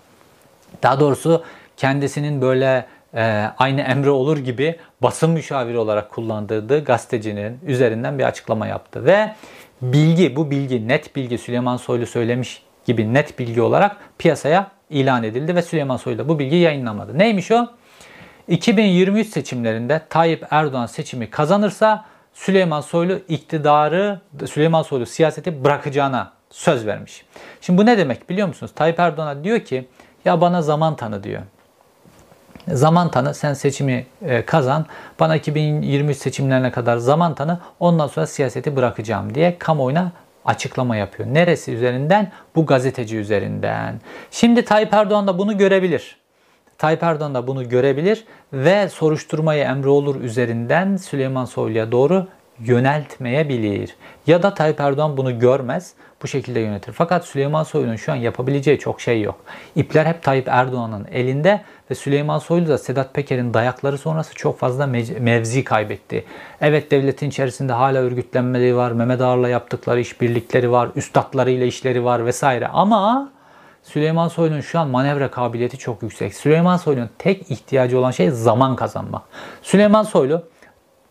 Daha 0.82 1.00
doğrusu 1.00 1.44
kendisinin 1.76 2.42
böyle 2.42 2.86
e, 3.14 3.46
aynı 3.58 3.80
Emre 3.80 4.10
Olur 4.10 4.38
gibi 4.38 4.76
basın 5.02 5.30
müşaviri 5.30 5.78
olarak 5.78 6.10
kullandırdığı 6.10 6.84
gazetecinin 6.84 7.58
üzerinden 7.66 8.18
bir 8.18 8.24
açıklama 8.24 8.66
yaptı. 8.66 9.04
Ve 9.04 9.34
bilgi, 9.82 10.36
bu 10.36 10.50
bilgi, 10.50 10.88
net 10.88 11.16
bilgi 11.16 11.38
Süleyman 11.38 11.76
Soylu 11.76 12.06
söylemiş 12.06 12.62
gibi 12.84 13.14
net 13.14 13.38
bilgi 13.38 13.62
olarak 13.62 13.96
piyasaya 14.18 14.70
ilan 14.90 15.22
edildi 15.22 15.54
ve 15.54 15.62
Süleyman 15.62 15.96
Soylu 15.96 16.18
da 16.18 16.28
bu 16.28 16.38
bilgiyi 16.38 16.62
yayınlamadı. 16.62 17.18
Neymiş 17.18 17.50
o? 17.50 17.68
2023 18.50 19.28
seçimlerinde 19.28 20.00
Tayyip 20.10 20.46
Erdoğan 20.50 20.86
seçimi 20.86 21.30
kazanırsa 21.30 22.04
Süleyman 22.34 22.80
Soylu 22.80 23.20
iktidarı, 23.28 24.20
Süleyman 24.46 24.82
Soylu 24.82 25.06
siyaseti 25.06 25.64
bırakacağına 25.64 26.32
söz 26.50 26.86
vermiş. 26.86 27.24
Şimdi 27.60 27.78
bu 27.78 27.86
ne 27.86 27.98
demek 27.98 28.30
biliyor 28.30 28.48
musunuz? 28.48 28.72
Tayyip 28.74 29.00
Erdoğan'a 29.00 29.44
diyor 29.44 29.60
ki 29.60 29.88
ya 30.24 30.40
bana 30.40 30.62
zaman 30.62 30.96
tanı 30.96 31.22
diyor. 31.22 31.42
Zaman 32.68 33.10
tanı 33.10 33.34
sen 33.34 33.54
seçimi 33.54 34.06
e, 34.22 34.44
kazan 34.44 34.86
bana 35.20 35.36
2023 35.36 36.16
seçimlerine 36.16 36.70
kadar 36.70 36.96
zaman 36.96 37.34
tanı 37.34 37.58
ondan 37.80 38.06
sonra 38.06 38.26
siyaseti 38.26 38.76
bırakacağım 38.76 39.34
diye 39.34 39.58
kamuoyuna 39.58 40.12
açıklama 40.44 40.96
yapıyor. 40.96 41.28
Neresi 41.34 41.72
üzerinden? 41.72 42.32
Bu 42.54 42.66
gazeteci 42.66 43.16
üzerinden. 43.16 44.00
Şimdi 44.30 44.64
Tayyip 44.64 44.94
Erdoğan 44.94 45.26
da 45.26 45.38
bunu 45.38 45.58
görebilir. 45.58 46.19
Tayyip 46.80 47.02
Erdoğan 47.02 47.34
da 47.34 47.46
bunu 47.46 47.68
görebilir 47.68 48.24
ve 48.52 48.88
soruşturmayı 48.88 49.64
Emre 49.64 49.88
Olur 49.88 50.20
üzerinden 50.20 50.96
Süleyman 50.96 51.44
Soylu'ya 51.44 51.92
doğru 51.92 52.26
yöneltmeyebilir. 52.58 53.96
Ya 54.26 54.42
da 54.42 54.54
Tayyip 54.54 54.80
Erdoğan 54.80 55.16
bunu 55.16 55.38
görmez, 55.38 55.92
bu 56.22 56.28
şekilde 56.28 56.60
yönetir. 56.60 56.92
Fakat 56.92 57.24
Süleyman 57.24 57.62
Soylu'nun 57.62 57.96
şu 57.96 58.12
an 58.12 58.16
yapabileceği 58.16 58.78
çok 58.78 59.00
şey 59.00 59.22
yok. 59.22 59.40
İpler 59.76 60.06
hep 60.06 60.22
Tayyip 60.22 60.48
Erdoğan'ın 60.48 61.06
elinde 61.12 61.60
ve 61.90 61.94
Süleyman 61.94 62.38
Soylu 62.38 62.68
da 62.68 62.78
Sedat 62.78 63.14
Peker'in 63.14 63.54
dayakları 63.54 63.98
sonrası 63.98 64.34
çok 64.34 64.58
fazla 64.58 64.86
mevzi 65.20 65.64
kaybetti. 65.64 66.24
Evet 66.60 66.90
devletin 66.90 67.28
içerisinde 67.28 67.72
hala 67.72 67.98
örgütlenmeleri 67.98 68.76
var, 68.76 68.92
Mehmet 68.92 69.20
Ağar'la 69.20 69.48
yaptıkları 69.48 70.00
işbirlikleri 70.00 70.70
var, 70.70 70.88
üstadlarıyla 70.96 71.66
işleri 71.66 72.04
var 72.04 72.26
vesaire 72.26 72.68
ama 72.68 73.30
Süleyman 73.82 74.28
Soylu'nun 74.28 74.60
şu 74.60 74.78
an 74.78 74.88
manevra 74.88 75.30
kabiliyeti 75.30 75.78
çok 75.78 76.02
yüksek. 76.02 76.34
Süleyman 76.34 76.76
Soylu'nun 76.76 77.10
tek 77.18 77.50
ihtiyacı 77.50 77.98
olan 77.98 78.10
şey 78.10 78.30
zaman 78.30 78.76
kazanmak. 78.76 79.22
Süleyman 79.62 80.02
Soylu 80.02 80.42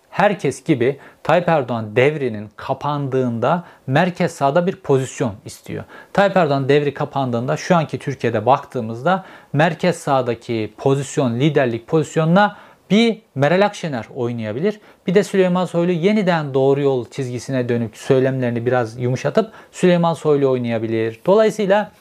herkes 0.10 0.64
gibi 0.64 1.00
Tayyip 1.24 1.50
Erdoğan 1.50 1.96
devrinin 1.96 2.50
kapandığında 2.56 3.64
merkez 3.88 4.32
sağda 4.32 4.68
bir 4.68 4.76
pozisyon 4.76 5.34
istiyor. 5.46 5.84
Tayyip 6.14 6.38
Erdoğan 6.38 6.70
devri 6.70 6.94
kapandığında 6.94 7.58
şu 7.58 7.76
anki 7.76 8.00
Türkiye'de 8.00 8.46
baktığımızda 8.46 9.26
merkez 9.54 9.96
sağdaki 9.96 10.74
pozisyon, 10.78 11.40
liderlik 11.40 11.88
pozisyonuna 11.88 12.58
bir 12.90 13.22
Meral 13.36 13.66
Akşener 13.66 14.06
oynayabilir. 14.16 14.80
Bir 15.08 15.16
de 15.16 15.24
Süleyman 15.24 15.66
Soylu 15.66 15.92
yeniden 15.92 16.54
doğru 16.54 16.82
yol 16.82 17.06
çizgisine 17.10 17.70
dönük 17.70 17.98
söylemlerini 17.98 18.66
biraz 18.66 19.00
yumuşatıp 19.00 19.52
Süleyman 19.72 20.14
Soylu 20.14 20.50
oynayabilir. 20.50 21.20
Dolayısıyla 21.26 21.92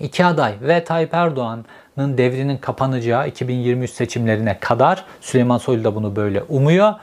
iki 0.00 0.24
aday 0.24 0.54
ve 0.60 0.84
Tayyip 0.84 1.14
Erdoğan'ın 1.14 2.18
devrinin 2.18 2.56
kapanacağı 2.56 3.28
2023 3.28 3.90
seçimlerine 3.90 4.58
kadar 4.60 5.04
Süleyman 5.20 5.58
Soylu 5.58 5.84
da 5.84 5.94
bunu 5.94 6.16
böyle 6.16 6.42
umuyor. 6.42 6.94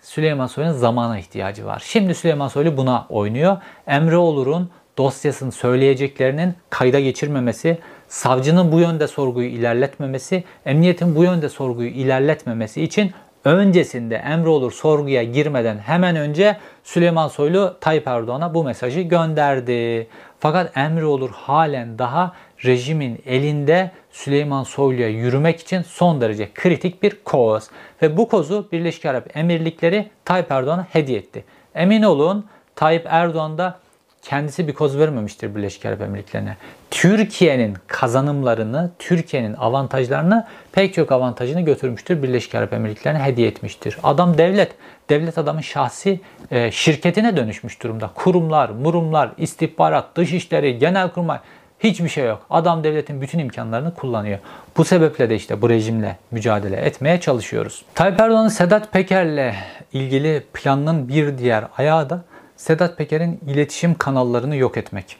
Süleyman 0.00 0.46
Soylu'nun 0.46 0.72
zamana 0.72 1.18
ihtiyacı 1.18 1.66
var. 1.66 1.82
Şimdi 1.86 2.14
Süleyman 2.14 2.48
Soylu 2.48 2.76
buna 2.76 3.06
oynuyor. 3.08 3.56
Emre 3.86 4.16
Olur'un 4.16 4.70
dosyasını 4.98 5.52
söyleyeceklerinin 5.52 6.54
kayda 6.70 7.00
geçirmemesi, 7.00 7.78
savcının 8.08 8.72
bu 8.72 8.80
yönde 8.80 9.08
sorguyu 9.08 9.48
ilerletmemesi, 9.48 10.44
emniyetin 10.66 11.16
bu 11.16 11.24
yönde 11.24 11.48
sorguyu 11.48 11.88
ilerletmemesi 11.88 12.82
için 12.82 13.12
öncesinde 13.44 14.16
Emre 14.16 14.48
Olur 14.48 14.72
sorguya 14.72 15.22
girmeden 15.22 15.78
hemen 15.78 16.16
önce 16.16 16.56
Süleyman 16.84 17.28
Soylu 17.28 17.76
Tayyip 17.80 18.06
Erdoğan'a 18.06 18.54
bu 18.54 18.64
mesajı 18.64 19.00
gönderdi. 19.00 20.08
Fakat 20.42 20.76
Emre 20.76 21.04
Olur 21.04 21.30
halen 21.30 21.98
daha 21.98 22.32
rejimin 22.64 23.22
elinde 23.26 23.90
Süleyman 24.10 24.62
Soylu'ya 24.62 25.08
yürümek 25.08 25.60
için 25.60 25.82
son 25.82 26.20
derece 26.20 26.52
kritik 26.54 27.02
bir 27.02 27.16
koz. 27.24 27.70
Ve 28.02 28.16
bu 28.16 28.28
kozu 28.28 28.68
Birleşik 28.72 29.06
Arap 29.06 29.36
Emirlikleri 29.36 30.10
Tayyip 30.24 30.50
Erdoğan'a 30.50 30.86
hediye 30.90 31.18
etti. 31.18 31.44
Emin 31.74 32.02
olun 32.02 32.46
Tayyip 32.74 33.06
Erdoğan 33.08 33.58
da 33.58 33.78
kendisi 34.22 34.68
bir 34.68 34.72
koz 34.72 34.98
vermemiştir 34.98 35.54
Birleşik 35.54 35.86
Arap 35.86 36.00
Emirlikleri'ne. 36.00 36.56
Türkiye'nin 36.90 37.76
kazanımlarını, 37.86 38.90
Türkiye'nin 38.98 39.54
avantajlarını 39.54 40.46
pek 40.72 40.94
çok 40.94 41.12
avantajını 41.12 41.60
götürmüştür. 41.60 42.22
Birleşik 42.22 42.54
Arap 42.54 42.72
Emirlikleri'ne 42.72 43.22
hediye 43.22 43.48
etmiştir. 43.48 43.98
Adam 44.02 44.38
devlet, 44.38 44.72
devlet 45.10 45.38
adamın 45.38 45.60
şahsi 45.60 46.20
e, 46.50 46.70
şirketine 46.70 47.36
dönüşmüş 47.36 47.82
durumda. 47.82 48.10
Kurumlar, 48.14 48.68
murumlar, 48.68 49.30
istihbarat, 49.36 50.16
dışişleri, 50.16 50.78
genelkurmay 50.78 51.38
hiçbir 51.80 52.08
şey 52.08 52.26
yok. 52.26 52.46
Adam 52.50 52.84
devletin 52.84 53.20
bütün 53.20 53.38
imkanlarını 53.38 53.94
kullanıyor. 53.94 54.38
Bu 54.76 54.84
sebeple 54.84 55.30
de 55.30 55.36
işte 55.36 55.62
bu 55.62 55.70
rejimle 55.70 56.16
mücadele 56.30 56.76
etmeye 56.76 57.20
çalışıyoruz. 57.20 57.84
Tayyip 57.94 58.20
Erdoğan'ın 58.20 58.48
Sedat 58.48 58.92
Peker'le 58.92 59.54
ilgili 59.92 60.42
planının 60.52 61.08
bir 61.08 61.38
diğer 61.38 61.64
ayağı 61.78 62.10
da 62.10 62.24
Sedat 62.62 62.98
Peker'in 62.98 63.40
iletişim 63.46 63.94
kanallarını 63.94 64.56
yok 64.56 64.76
etmek. 64.76 65.16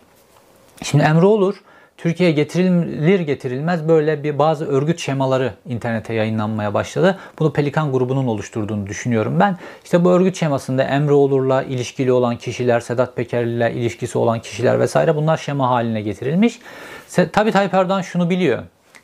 Şimdi 0.82 1.04
emri 1.04 1.26
olur. 1.26 1.62
Türkiye'ye 1.96 2.34
getirilir 2.34 3.20
getirilmez 3.20 3.88
böyle 3.88 4.22
bir 4.24 4.38
bazı 4.38 4.66
örgüt 4.66 5.00
şemaları 5.00 5.54
internete 5.68 6.14
yayınlanmaya 6.14 6.74
başladı. 6.74 7.18
Bunu 7.38 7.52
Pelikan 7.52 7.92
grubunun 7.92 8.26
oluşturduğunu 8.26 8.86
düşünüyorum 8.86 9.40
ben. 9.40 9.58
İşte 9.84 10.04
bu 10.04 10.10
örgüt 10.10 10.36
şemasında 10.36 10.82
Emre 10.82 11.12
Olur'la 11.12 11.62
ilişkili 11.62 12.12
olan 12.12 12.36
kişiler, 12.36 12.80
Sedat 12.80 13.16
Peker'le 13.16 13.74
ilişkisi 13.74 14.18
olan 14.18 14.40
kişiler 14.40 14.80
vesaire 14.80 15.16
bunlar 15.16 15.36
şema 15.36 15.70
haline 15.70 16.02
getirilmiş. 16.02 16.58
Tabi 17.32 17.52
Tayyip 17.52 17.74
Erdoğan 17.74 18.02
şunu 18.02 18.30
biliyor. 18.30 18.62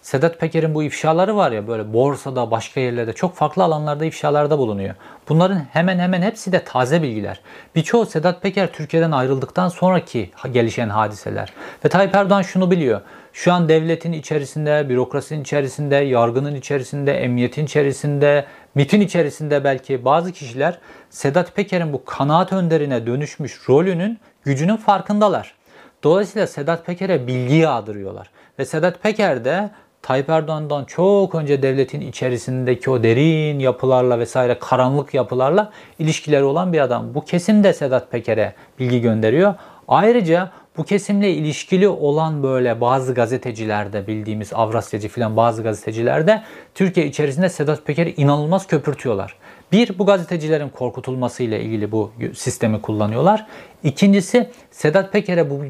Sedat 0.08 0.40
Peker'in 0.40 0.74
bu 0.74 0.82
ifşaları 0.82 1.36
var 1.36 1.52
ya 1.52 1.68
böyle 1.68 1.92
borsada, 1.92 2.50
başka 2.50 2.80
yerlerde 2.80 3.12
çok 3.12 3.34
farklı 3.34 3.64
alanlarda 3.64 4.04
ifşalarda 4.04 4.58
bulunuyor. 4.58 4.94
Bunların 5.28 5.66
hemen 5.72 5.98
hemen 5.98 6.22
hepsi 6.22 6.52
de 6.52 6.64
taze 6.64 7.02
bilgiler. 7.02 7.40
Birçoğu 7.74 8.06
Sedat 8.06 8.42
Peker 8.42 8.72
Türkiye'den 8.72 9.10
ayrıldıktan 9.10 9.68
sonraki 9.68 10.30
gelişen 10.52 10.88
hadiseler. 10.88 11.52
Ve 11.84 11.88
Tayyip 11.88 12.14
Erdoğan 12.14 12.42
şunu 12.42 12.70
biliyor. 12.70 13.00
Şu 13.32 13.52
an 13.52 13.68
devletin 13.68 14.12
içerisinde, 14.12 14.88
bürokrasinin 14.88 15.40
içerisinde, 15.40 15.96
yargının 15.96 16.54
içerisinde, 16.54 17.12
emniyetin 17.12 17.64
içerisinde, 17.64 18.44
MIT'in 18.74 19.00
içerisinde 19.00 19.64
belki 19.64 20.04
bazı 20.04 20.32
kişiler 20.32 20.78
Sedat 21.10 21.56
Peker'in 21.56 21.92
bu 21.92 22.04
kanaat 22.04 22.52
önderine 22.52 23.06
dönüşmüş 23.06 23.68
rolünün 23.68 24.18
gücünün 24.42 24.76
farkındalar. 24.76 25.54
Dolayısıyla 26.02 26.46
Sedat 26.46 26.86
Peker'e 26.86 27.26
bilgi 27.26 27.54
yağdırıyorlar. 27.54 28.30
Ve 28.58 28.64
Sedat 28.64 29.02
Peker 29.02 29.44
de 29.44 29.70
Tayyip 30.08 30.30
Erdoğan'dan 30.30 30.84
çok 30.84 31.34
önce 31.34 31.62
devletin 31.62 32.00
içerisindeki 32.00 32.90
o 32.90 33.02
derin 33.02 33.58
yapılarla 33.58 34.18
vesaire 34.18 34.58
karanlık 34.58 35.14
yapılarla 35.14 35.72
ilişkileri 35.98 36.44
olan 36.44 36.72
bir 36.72 36.80
adam. 36.80 37.14
Bu 37.14 37.24
kesim 37.24 37.64
de 37.64 37.72
Sedat 37.72 38.10
Peker'e 38.10 38.54
bilgi 38.78 39.00
gönderiyor. 39.00 39.54
Ayrıca 39.88 40.50
bu 40.76 40.84
kesimle 40.84 41.30
ilişkili 41.30 41.88
olan 41.88 42.42
böyle 42.42 42.80
bazı 42.80 43.14
gazetecilerde 43.14 44.06
bildiğimiz 44.06 44.52
Avrasyacı 44.52 45.08
filan 45.08 45.36
bazı 45.36 45.62
gazetecilerde 45.62 46.42
Türkiye 46.74 47.06
içerisinde 47.06 47.48
Sedat 47.48 47.86
Peker'i 47.86 48.14
inanılmaz 48.16 48.66
köpürtüyorlar. 48.66 49.36
Bir, 49.72 49.98
bu 49.98 50.06
gazetecilerin 50.06 50.68
korkutulması 50.68 51.42
ile 51.42 51.60
ilgili 51.60 51.92
bu 51.92 52.12
sistemi 52.34 52.82
kullanıyorlar. 52.82 53.46
İkincisi 53.82 54.50
Sedat 54.70 55.12
Peker'e 55.12 55.50
bu 55.50 55.64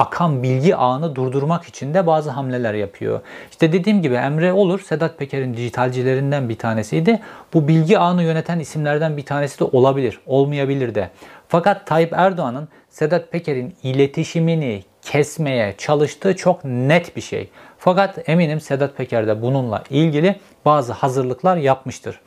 akan 0.00 0.42
bilgi 0.42 0.76
ağını 0.76 1.16
durdurmak 1.16 1.64
için 1.64 1.94
de 1.94 2.06
bazı 2.06 2.30
hamleler 2.30 2.74
yapıyor. 2.74 3.20
İşte 3.50 3.72
dediğim 3.72 4.02
gibi 4.02 4.14
Emre 4.14 4.52
Olur 4.52 4.80
Sedat 4.80 5.18
Peker'in 5.18 5.56
dijitalcilerinden 5.56 6.48
bir 6.48 6.58
tanesiydi. 6.58 7.20
Bu 7.54 7.68
bilgi 7.68 7.98
ağını 7.98 8.22
yöneten 8.22 8.58
isimlerden 8.58 9.16
bir 9.16 9.24
tanesi 9.24 9.60
de 9.60 9.64
olabilir, 9.64 10.20
olmayabilir 10.26 10.94
de. 10.94 11.10
Fakat 11.48 11.86
Tayyip 11.86 12.12
Erdoğan'ın 12.12 12.68
Sedat 12.90 13.32
Peker'in 13.32 13.74
iletişimini 13.82 14.84
kesmeye 15.02 15.74
çalıştığı 15.78 16.36
çok 16.36 16.64
net 16.64 17.16
bir 17.16 17.20
şey. 17.20 17.48
Fakat 17.78 18.28
eminim 18.28 18.60
Sedat 18.60 18.96
Peker 18.96 19.26
de 19.26 19.42
bununla 19.42 19.84
ilgili 19.90 20.40
bazı 20.64 20.92
hazırlıklar 20.92 21.56
yapmıştır. 21.56 22.20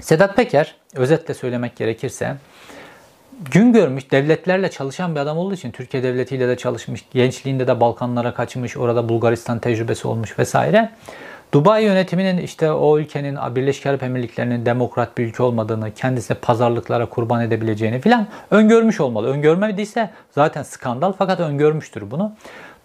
Sedat 0.00 0.36
Peker, 0.36 0.74
özetle 0.94 1.34
söylemek 1.34 1.76
gerekirse, 1.76 2.36
gün 3.52 3.72
görmüş, 3.72 4.10
devletlerle 4.10 4.70
çalışan 4.70 5.14
bir 5.14 5.20
adam 5.20 5.38
olduğu 5.38 5.54
için 5.54 5.70
Türkiye 5.70 6.02
devletiyle 6.02 6.48
de 6.48 6.56
çalışmış, 6.56 7.04
gençliğinde 7.12 7.66
de 7.66 7.80
Balkanlara 7.80 8.34
kaçmış, 8.34 8.76
orada 8.76 9.08
Bulgaristan 9.08 9.58
tecrübesi 9.58 10.08
olmuş 10.08 10.38
vesaire. 10.38 10.90
Dubai 11.52 11.84
yönetiminin 11.84 12.38
işte 12.38 12.72
o 12.72 12.98
ülkenin 12.98 13.38
Birleşik 13.54 13.86
Arap 13.86 14.02
Emirlikleri'nin 14.02 14.66
demokrat 14.66 15.18
bir 15.18 15.26
ülke 15.26 15.42
olmadığını, 15.42 15.94
kendisine 15.94 16.36
pazarlıklara 16.36 17.06
kurban 17.06 17.42
edebileceğini 17.42 18.00
filan 18.00 18.26
öngörmüş 18.50 19.00
olmalı. 19.00 19.28
Öngörmediyse 19.28 20.10
zaten 20.32 20.62
skandal 20.62 21.12
fakat 21.12 21.40
öngörmüştür 21.40 22.10
bunu. 22.10 22.32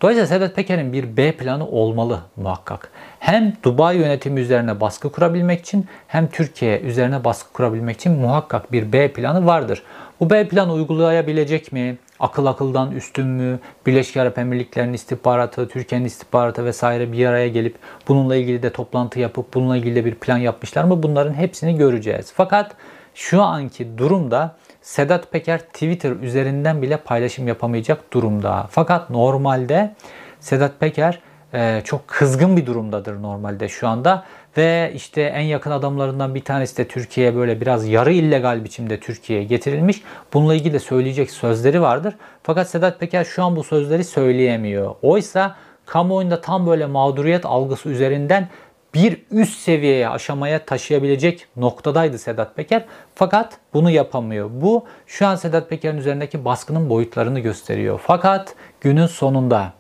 Dolayısıyla 0.01 0.28
Sedat 0.28 0.56
Peker'in 0.56 0.93
bir 0.93 1.18
B 1.18 1.32
planı 1.32 1.68
olmalı 1.68 2.20
muhakkak. 2.36 2.91
Hem 3.20 3.54
Dubai 3.64 3.97
yönetimi 3.97 4.39
üzerine 4.39 4.82
baskı 4.82 5.12
kurabilmek 5.12 5.60
için 5.60 5.88
hem 6.08 6.28
Türkiye 6.28 6.80
üzerine 6.80 7.24
baskı 7.24 7.54
kurabilmek 7.54 7.95
için 7.95 8.12
muhakkak 8.12 8.72
bir 8.72 8.93
B 8.93 9.14
planı 9.14 9.45
vardır. 9.45 9.84
Bu 10.24 10.30
B 10.30 10.48
planı 10.48 10.74
uygulayabilecek 10.74 11.72
mi? 11.72 11.98
Akıl 12.20 12.46
akıldan 12.46 12.92
üstün 12.92 13.28
mü? 13.28 13.60
Birleşik 13.86 14.18
Arap 14.18 14.38
Emirlikleri'nin 14.38 14.94
istihbaratı, 14.94 15.68
Türkiye'nin 15.68 16.06
istihbaratı 16.06 16.66
vesaire 16.66 17.12
bir 17.12 17.26
araya 17.26 17.48
gelip 17.48 17.76
bununla 18.08 18.36
ilgili 18.36 18.64
de 18.64 18.70
toplantı 18.70 19.20
yapıp 19.20 19.54
bununla 19.54 19.78
ilgili 19.78 19.96
de 19.96 20.06
bir 20.06 20.16
plan 20.16 20.38
yapmışlar 20.38 20.84
mı? 20.84 21.04
Bunların 21.04 21.34
hepsini 21.34 21.78
göreceğiz. 21.78 22.34
Fakat 22.36 22.76
şu 23.16 23.42
anki 23.42 23.98
durumda 23.98 24.56
Sedat 24.82 25.32
Peker 25.32 25.60
Twitter 25.60 26.12
üzerinden 26.12 26.82
bile 26.82 26.98
paylaşım 26.98 27.48
yapamayacak 27.48 28.14
durumda. 28.14 28.68
Fakat 28.70 29.10
normalde 29.10 29.96
Sedat 30.40 30.80
Peker 30.80 31.20
e, 31.54 31.82
çok 31.86 32.08
kızgın 32.08 32.58
bir 32.58 32.66
durumdadır 32.66 33.22
normalde 33.22 33.70
şu 33.70 33.88
anda 33.88 34.24
ve 34.58 34.91
işte 34.95 35.22
en 35.22 35.41
yakın 35.41 35.72
adamlarından 35.72 36.36
bir 36.36 36.43
tanesi 36.43 36.78
de 36.78 36.88
Türkiye'ye 36.88 37.36
böyle 37.36 37.62
biraz 37.62 37.88
yarı 37.88 38.14
illegal 38.14 38.64
biçimde 38.64 38.99
Türkiye'ye 38.99 39.45
getirilmiş. 39.45 40.01
Bununla 40.34 40.56
ilgili 40.56 40.74
de 40.74 40.80
söyleyecek 40.80 41.32
sözleri 41.32 41.82
vardır. 41.82 42.16
Fakat 42.43 42.70
Sedat 42.70 42.99
Peker 42.99 43.24
şu 43.24 43.43
an 43.43 43.56
bu 43.56 43.64
sözleri 43.64 44.04
söyleyemiyor. 44.04 44.95
Oysa 45.01 45.56
kamuoyunda 45.86 46.41
tam 46.41 46.68
böyle 46.68 46.86
mağduriyet 46.86 47.45
algısı 47.45 47.89
üzerinden 47.89 48.49
bir 48.93 49.22
üst 49.32 49.60
seviyeye, 49.60 50.10
aşamaya 50.10 50.66
taşıyabilecek 50.66 51.47
noktadaydı 51.58 52.18
Sedat 52.18 52.56
Peker. 52.56 52.86
Fakat 53.16 53.58
bunu 53.74 53.91
yapamıyor. 53.91 54.49
Bu 54.54 54.86
şu 55.08 55.28
an 55.28 55.36
Sedat 55.36 55.70
Peker'in 55.70 55.97
üzerindeki 55.97 56.45
baskının 56.45 56.89
boyutlarını 56.89 57.39
gösteriyor. 57.39 58.01
Fakat 58.04 58.56
günün 58.82 59.08
sonunda 59.08 59.74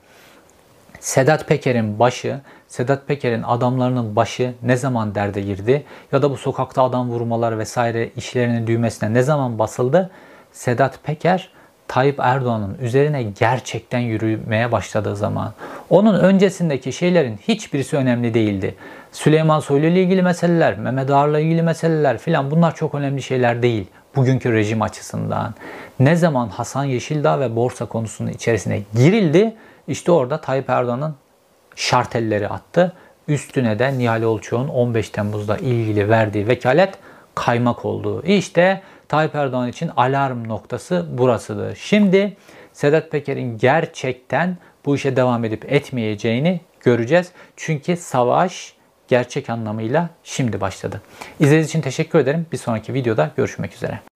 Sedat 0.99 1.47
Peker'in 1.47 1.99
başı, 1.99 2.41
Sedat 2.73 3.07
Peker'in 3.07 3.43
adamlarının 3.43 4.15
başı 4.15 4.53
ne 4.63 4.77
zaman 4.77 5.15
derde 5.15 5.41
girdi 5.41 5.83
ya 6.11 6.21
da 6.21 6.31
bu 6.31 6.37
sokakta 6.37 6.83
adam 6.83 7.09
vurmalar 7.09 7.59
vesaire 7.59 8.09
işlerinin 8.15 8.67
düğmesine 8.67 9.13
ne 9.13 9.21
zaman 9.21 9.59
basıldı? 9.59 10.09
Sedat 10.51 11.03
Peker 11.03 11.49
Tayyip 11.87 12.19
Erdoğan'ın 12.19 12.77
üzerine 12.81 13.23
gerçekten 13.23 13.99
yürümeye 13.99 14.71
başladığı 14.71 15.15
zaman. 15.15 15.53
Onun 15.89 16.19
öncesindeki 16.19 16.93
şeylerin 16.93 17.37
hiçbirisi 17.37 17.97
önemli 17.97 18.33
değildi. 18.33 18.75
Süleyman 19.11 19.59
Soylu 19.59 19.85
ile 19.85 20.03
ilgili 20.03 20.21
meseleler, 20.21 20.77
Mehmet 20.77 21.11
Ağar'la 21.11 21.39
ilgili 21.39 21.61
meseleler 21.61 22.17
filan 22.17 22.51
bunlar 22.51 22.75
çok 22.75 22.95
önemli 22.95 23.21
şeyler 23.21 23.61
değil 23.63 23.87
bugünkü 24.15 24.53
rejim 24.53 24.81
açısından. 24.81 25.53
Ne 25.99 26.15
zaman 26.15 26.47
Hasan 26.47 26.83
Yeşildağ 26.83 27.39
ve 27.39 27.55
borsa 27.55 27.85
konusunun 27.85 28.29
içerisine 28.29 28.81
girildi 28.95 29.55
işte 29.87 30.11
orada 30.11 30.41
Tayyip 30.41 30.69
Erdoğan'ın 30.69 31.15
şartelleri 31.75 32.49
attı. 32.49 32.93
Üstüne 33.27 33.79
de 33.79 33.97
Nihal 33.97 34.21
Olçoğ'un 34.21 34.67
15 34.67 35.09
Temmuz'da 35.09 35.57
ilgili 35.57 36.09
verdiği 36.09 36.47
vekalet 36.47 36.93
kaymak 37.35 37.85
oldu. 37.85 38.23
İşte 38.25 38.81
Tayyip 39.07 39.35
Erdoğan 39.35 39.69
için 39.69 39.91
alarm 39.95 40.47
noktası 40.47 41.05
burasıdır. 41.11 41.75
Şimdi 41.75 42.37
Sedat 42.73 43.11
Peker'in 43.11 43.57
gerçekten 43.57 44.57
bu 44.85 44.95
işe 44.95 45.15
devam 45.15 45.45
edip 45.45 45.71
etmeyeceğini 45.71 46.61
göreceğiz. 46.81 47.31
Çünkü 47.55 47.97
savaş 47.97 48.73
gerçek 49.07 49.49
anlamıyla 49.49 50.09
şimdi 50.23 50.61
başladı. 50.61 51.01
İzlediğiniz 51.39 51.69
için 51.69 51.81
teşekkür 51.81 52.19
ederim. 52.19 52.45
Bir 52.51 52.57
sonraki 52.57 52.93
videoda 52.93 53.31
görüşmek 53.37 53.73
üzere. 53.73 54.12